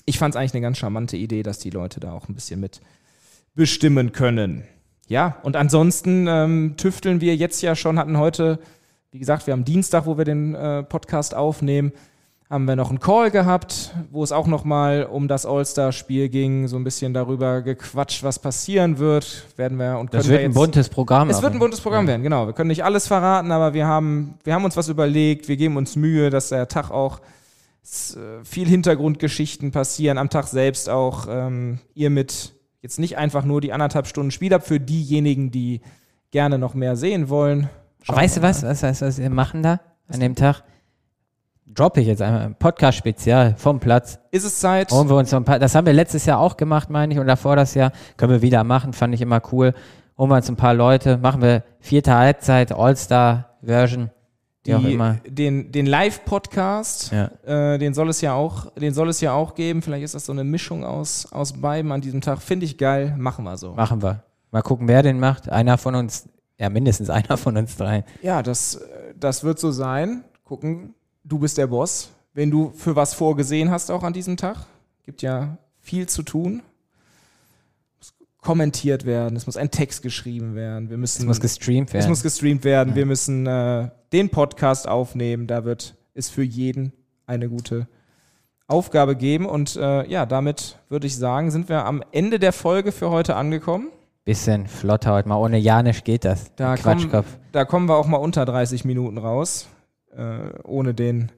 Ich 0.05 0.19
fand 0.19 0.35
es 0.35 0.39
eigentlich 0.39 0.53
eine 0.53 0.61
ganz 0.61 0.77
charmante 0.77 1.17
Idee, 1.17 1.43
dass 1.43 1.59
die 1.59 1.71
Leute 1.71 1.99
da 1.99 2.13
auch 2.13 2.29
ein 2.29 2.35
bisschen 2.35 2.59
mit 2.59 2.81
bestimmen 3.55 4.11
können. 4.11 4.63
Ja, 5.07 5.37
und 5.43 5.55
ansonsten 5.55 6.27
ähm, 6.27 6.73
tüfteln 6.77 7.21
wir 7.21 7.35
jetzt 7.35 7.61
ja 7.61 7.75
schon, 7.75 7.97
hatten 7.99 8.17
heute, 8.17 8.59
wie 9.11 9.19
gesagt, 9.19 9.47
wir 9.47 9.53
haben 9.53 9.65
Dienstag, 9.65 10.05
wo 10.05 10.17
wir 10.17 10.25
den 10.25 10.55
äh, 10.55 10.83
Podcast 10.83 11.35
aufnehmen, 11.35 11.91
haben 12.49 12.65
wir 12.65 12.75
noch 12.75 12.89
einen 12.89 12.99
Call 12.99 13.31
gehabt, 13.31 13.91
wo 14.11 14.23
es 14.23 14.31
auch 14.31 14.45
nochmal 14.45 15.07
um 15.11 15.27
das 15.27 15.47
All-Star-Spiel 15.47 16.29
ging, 16.29 16.67
so 16.67 16.75
ein 16.77 16.83
bisschen 16.83 17.11
darüber 17.13 17.61
gequatscht, 17.63 18.21
was 18.23 18.37
passieren 18.37 18.99
wird. 18.99 19.45
Werden 19.57 19.79
wir 19.79 19.97
und 19.97 20.13
Das 20.13 20.23
können 20.23 20.31
wird 20.31 20.39
wir 20.41 20.45
ein 20.45 20.51
jetzt, 20.51 20.55
buntes 20.55 20.89
Programm. 20.89 21.29
es 21.31 21.41
wird 21.41 21.53
ein 21.53 21.59
buntes 21.59 21.81
Programm 21.81 22.05
Ja. 22.05 22.09
werden, 22.09 22.21
genau. 22.23 22.45
Wir 22.45 22.53
können 22.53 22.67
nicht 22.67 22.83
alles 22.83 23.07
verraten, 23.07 23.51
aber 23.51 23.73
wir 23.73 23.87
haben, 23.87 24.35
wir 24.43 24.53
haben 24.53 24.63
uns 24.65 24.77
was 24.77 24.89
überlegt, 24.89 25.47
wir 25.47 25.57
geben 25.57 25.75
uns 25.77 25.95
Mühe, 25.95 26.29
dass 26.29 26.49
der 26.49 26.67
Tag 26.67 26.91
auch 26.91 27.19
viel 28.43 28.67
Hintergrundgeschichten 28.67 29.71
passieren, 29.71 30.17
am 30.17 30.29
Tag 30.29 30.47
selbst 30.47 30.89
auch 30.89 31.27
ähm, 31.29 31.79
ihr 31.93 32.09
mit 32.09 32.53
jetzt 32.81 32.99
nicht 32.99 33.17
einfach 33.17 33.45
nur 33.45 33.61
die 33.61 33.73
anderthalb 33.73 34.07
Stunden 34.07 34.31
Spiel 34.31 34.53
habt, 34.53 34.65
für 34.65 34.79
diejenigen, 34.79 35.51
die 35.51 35.81
gerne 36.31 36.57
noch 36.57 36.73
mehr 36.73 36.95
sehen 36.95 37.29
wollen. 37.29 37.69
Schauen 38.01 38.17
Weißt 38.17 38.37
du 38.37 38.41
was? 38.41 38.63
Was, 38.63 38.83
was, 38.83 39.01
was 39.01 39.17
wir 39.17 39.29
machen 39.29 39.63
da 39.63 39.79
an 40.07 40.19
dem 40.19 40.35
Tag? 40.35 40.63
Droppe 41.65 42.01
ich 42.01 42.07
jetzt 42.07 42.21
einmal 42.21 42.41
ein 42.41 42.55
Podcast-Spezial 42.55 43.55
vom 43.57 43.79
Platz. 43.79 44.19
Ist 44.29 44.45
es 44.45 44.59
Zeit? 44.59 44.91
Holen 44.91 45.09
wir 45.09 45.15
uns 45.15 45.31
so 45.31 45.37
ein 45.37 45.45
paar, 45.45 45.57
das 45.57 45.73
haben 45.73 45.87
wir 45.87 45.93
letztes 45.93 46.25
Jahr 46.25 46.39
auch 46.39 46.57
gemacht, 46.57 46.91
meine 46.91 47.13
ich, 47.13 47.19
und 47.19 47.25
davor 47.25 47.55
das 47.55 47.73
Jahr. 47.73 47.91
Können 48.17 48.31
wir 48.31 48.41
wieder 48.43 48.63
machen, 48.63 48.93
fand 48.93 49.15
ich 49.15 49.21
immer 49.21 49.41
cool. 49.51 49.73
Holen 50.17 50.29
wir 50.29 50.35
uns 50.35 50.47
ein 50.47 50.55
paar 50.55 50.75
Leute, 50.75 51.17
machen 51.17 51.41
wir 51.41 51.63
vierte 51.79 52.13
Halbzeit, 52.13 52.71
All-Star-Version, 52.71 54.11
die, 54.65 54.99
den, 55.29 55.71
den 55.71 55.85
Live-Podcast, 55.85 57.11
Ja. 57.11 57.29
äh, 57.73 57.77
den 57.77 57.93
soll 57.93 58.09
es 58.09 58.21
ja 58.21 58.33
auch, 58.33 58.71
den 58.73 58.93
soll 58.93 59.09
es 59.09 59.21
ja 59.21 59.33
auch 59.33 59.55
geben. 59.55 59.81
Vielleicht 59.81 60.03
ist 60.03 60.15
das 60.15 60.25
so 60.25 60.31
eine 60.31 60.43
Mischung 60.43 60.83
aus, 60.83 61.31
aus 61.31 61.53
beiden 61.53 61.91
an 61.91 62.01
diesem 62.01 62.21
Tag. 62.21 62.41
Finde 62.41 62.65
ich 62.65 62.77
geil, 62.77 63.15
machen 63.17 63.45
wir 63.45 63.57
so. 63.57 63.73
Machen 63.73 64.01
wir. 64.01 64.23
Mal 64.51 64.61
gucken, 64.61 64.87
wer 64.87 65.03
den 65.03 65.19
macht. 65.19 65.49
Einer 65.49 65.77
von 65.77 65.95
uns, 65.95 66.27
ja, 66.57 66.69
mindestens 66.69 67.09
einer 67.09 67.37
von 67.37 67.57
uns 67.57 67.75
dreien. 67.77 68.03
Ja, 68.21 68.41
das, 68.41 68.79
das 69.19 69.43
wird 69.43 69.59
so 69.59 69.71
sein. 69.71 70.23
Gucken, 70.43 70.93
du 71.23 71.39
bist 71.39 71.57
der 71.57 71.67
Boss. 71.67 72.09
Wenn 72.33 72.51
du 72.51 72.71
für 72.75 72.95
was 72.95 73.13
vorgesehen 73.13 73.69
hast, 73.71 73.89
auch 73.91 74.03
an 74.03 74.13
diesem 74.13 74.35
Tag. 74.37 74.65
Gibt 75.03 75.21
ja 75.21 75.57
viel 75.79 76.07
zu 76.07 76.23
tun. 76.23 76.61
Kommentiert 78.45 79.05
werden, 79.05 79.35
es 79.35 79.47
muss 79.47 79.57
ein 79.57 79.71
Text 79.71 80.03
geschrieben 80.03 80.53
werden. 80.53 80.91
Wir 80.91 80.97
müssen, 80.97 81.21
Es 81.23 81.25
muss 81.25 81.41
gestreamt 81.41 81.89
es 81.89 81.93
werden. 81.95 82.09
muss 82.09 82.21
gestreamt 82.21 82.63
werden. 82.63 82.93
Wir 82.93 83.07
müssen 83.07 83.47
äh, 83.47 83.89
den 84.13 84.29
Podcast 84.29 84.87
aufnehmen. 84.87 85.47
Da 85.47 85.65
wird 85.65 85.95
es 86.13 86.29
für 86.29 86.43
jeden 86.43 86.93
eine 87.25 87.49
gute 87.49 87.87
Aufgabe 88.67 89.15
geben. 89.15 89.47
Und 89.47 89.75
äh, 89.75 90.07
ja, 90.07 90.27
damit 90.27 90.77
würde 90.89 91.07
ich 91.07 91.17
sagen, 91.17 91.49
sind 91.49 91.69
wir 91.69 91.85
am 91.85 92.03
Ende 92.11 92.37
der 92.37 92.53
Folge 92.53 92.91
für 92.91 93.09
heute 93.09 93.35
angekommen. 93.35 93.89
Bisschen 94.25 94.67
flotter 94.67 95.13
heute 95.13 95.27
mal. 95.27 95.37
Ohne 95.37 95.57
Janisch 95.57 96.03
geht 96.03 96.23
das. 96.23 96.53
Da 96.55 96.75
kommen, 96.77 96.99
Quatschkopf. 96.99 97.25
da 97.51 97.65
kommen 97.65 97.89
wir 97.89 97.95
auch 97.95 98.05
mal 98.07 98.17
unter 98.17 98.45
30 98.45 98.85
Minuten 98.85 99.17
raus, 99.17 99.67
äh, 100.15 100.37
ohne 100.63 100.93
den, 100.93 101.31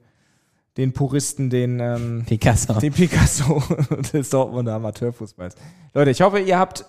den 0.75 0.91
Puristen, 0.91 1.49
den, 1.49 1.79
ähm, 1.79 2.23
Picasso. 2.25 2.73
den 2.73 2.91
Picasso 2.91 3.63
des 4.13 4.29
Dortmunder 4.29 4.75
Amateurfußballs. 4.75 5.55
Leute, 5.93 6.11
ich 6.11 6.21
hoffe, 6.21 6.39
ihr 6.39 6.59
habt 6.59 6.85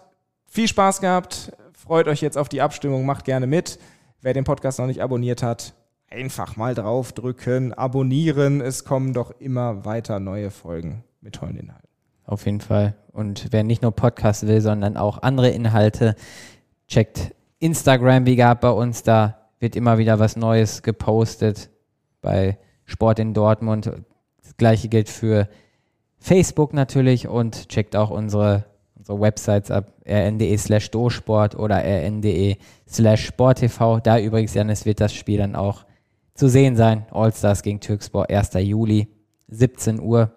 viel 0.49 0.67
Spaß 0.67 1.01
gehabt. 1.01 1.53
Freut 1.73 2.09
euch 2.09 2.21
jetzt 2.21 2.37
auf 2.37 2.49
die 2.49 2.61
Abstimmung, 2.61 3.07
macht 3.07 3.25
gerne 3.25 3.47
mit. 3.47 3.79
Wer 4.21 4.33
den 4.33 4.45
Podcast 4.45 4.81
noch 4.81 4.87
nicht 4.87 5.01
abonniert 5.01 5.45
hat, 5.45 5.75
einfach 6.11 6.57
mal 6.57 6.75
draufdrücken, 6.75 7.73
abonnieren. 7.73 8.61
Es 8.61 8.85
kommen 8.85 9.13
doch 9.13 9.31
immer 9.39 9.85
weiter 9.85 10.19
neue 10.19 10.51
Folgen 10.51 11.05
mit 11.21 11.37
tollen 11.37 11.57
Inhalten. 11.57 11.89
Auf 12.25 12.45
jeden 12.47 12.61
Fall. 12.61 12.95
Und 13.13 13.49
wer 13.53 13.63
nicht 13.63 13.83
nur 13.83 13.93
Podcast 13.93 14.47
will, 14.47 14.61
sondern 14.61 14.97
auch 14.97 15.23
andere 15.23 15.51
Inhalte, 15.51 16.17
checkt 16.89 17.35
Instagram 17.59 18.27
wie 18.27 18.37
gehabt 18.37 18.61
bei 18.61 18.71
uns. 18.71 19.03
Da 19.03 19.49
wird 19.61 19.77
immer 19.77 19.99
wieder 19.99 20.19
was 20.19 20.37
Neues 20.37 20.83
gepostet 20.83 21.71
bei 22.21 22.59
Sport 22.85 23.19
in 23.19 23.35
Dortmund. 23.35 23.87
Das 24.43 24.57
gleiche 24.57 24.89
gilt 24.89 25.09
für 25.09 25.49
Facebook 26.19 26.75
natürlich 26.75 27.29
und 27.29 27.69
checkt 27.69 27.97
auch 27.97 28.11
unsere, 28.11 28.65
unsere 29.09 29.21
Websites 29.21 29.71
ab, 29.71 29.92
rn.de 30.07 30.57
slash 30.57 30.90
dosport 30.90 31.55
oder 31.55 31.83
rn.de 31.83 32.57
slash 32.88 33.27
sporttv. 33.27 34.01
Da 34.03 34.18
übrigens, 34.18 34.55
Janis, 34.55 34.85
wird 34.85 35.01
das 35.01 35.12
Spiel 35.12 35.38
dann 35.38 35.57
auch 35.57 35.85
zu 36.35 36.49
sehen 36.49 36.77
sein. 36.77 37.07
Allstars 37.11 37.62
gegen 37.62 37.81
Türkspor, 37.81 38.31
1. 38.31 38.51
Juli, 38.55 39.09
17 39.49 40.01
Uhr. 40.01 40.31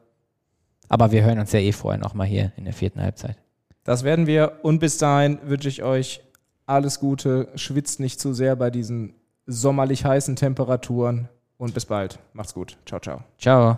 Aber 0.90 1.12
wir 1.12 1.24
hören 1.24 1.40
uns 1.40 1.52
ja 1.52 1.60
eh 1.60 1.72
vorher 1.72 2.00
nochmal 2.00 2.28
hier 2.28 2.52
in 2.58 2.66
der 2.66 2.74
vierten 2.74 3.02
Halbzeit. 3.02 3.38
Das 3.84 4.04
werden 4.04 4.28
wir. 4.28 4.60
Und 4.64 4.80
bis 4.80 4.98
dahin 4.98 5.40
wünsche 5.44 5.70
ich 5.70 5.84
euch 5.84 6.22
alles 6.66 7.00
Gute. 7.00 7.50
Schwitzt 7.56 8.00
nicht 8.00 8.20
zu 8.20 8.34
sehr 8.34 8.56
bei 8.56 8.70
diesen 8.70 9.16
sommerlich 9.46 10.06
heißen 10.06 10.36
Temperaturen. 10.36 11.30
Und 11.58 11.74
bis 11.74 11.86
bald. 11.86 12.20
Macht's 12.34 12.54
gut. 12.54 12.78
Ciao, 12.86 13.00
ciao. 13.00 13.24
Ciao. 13.38 13.78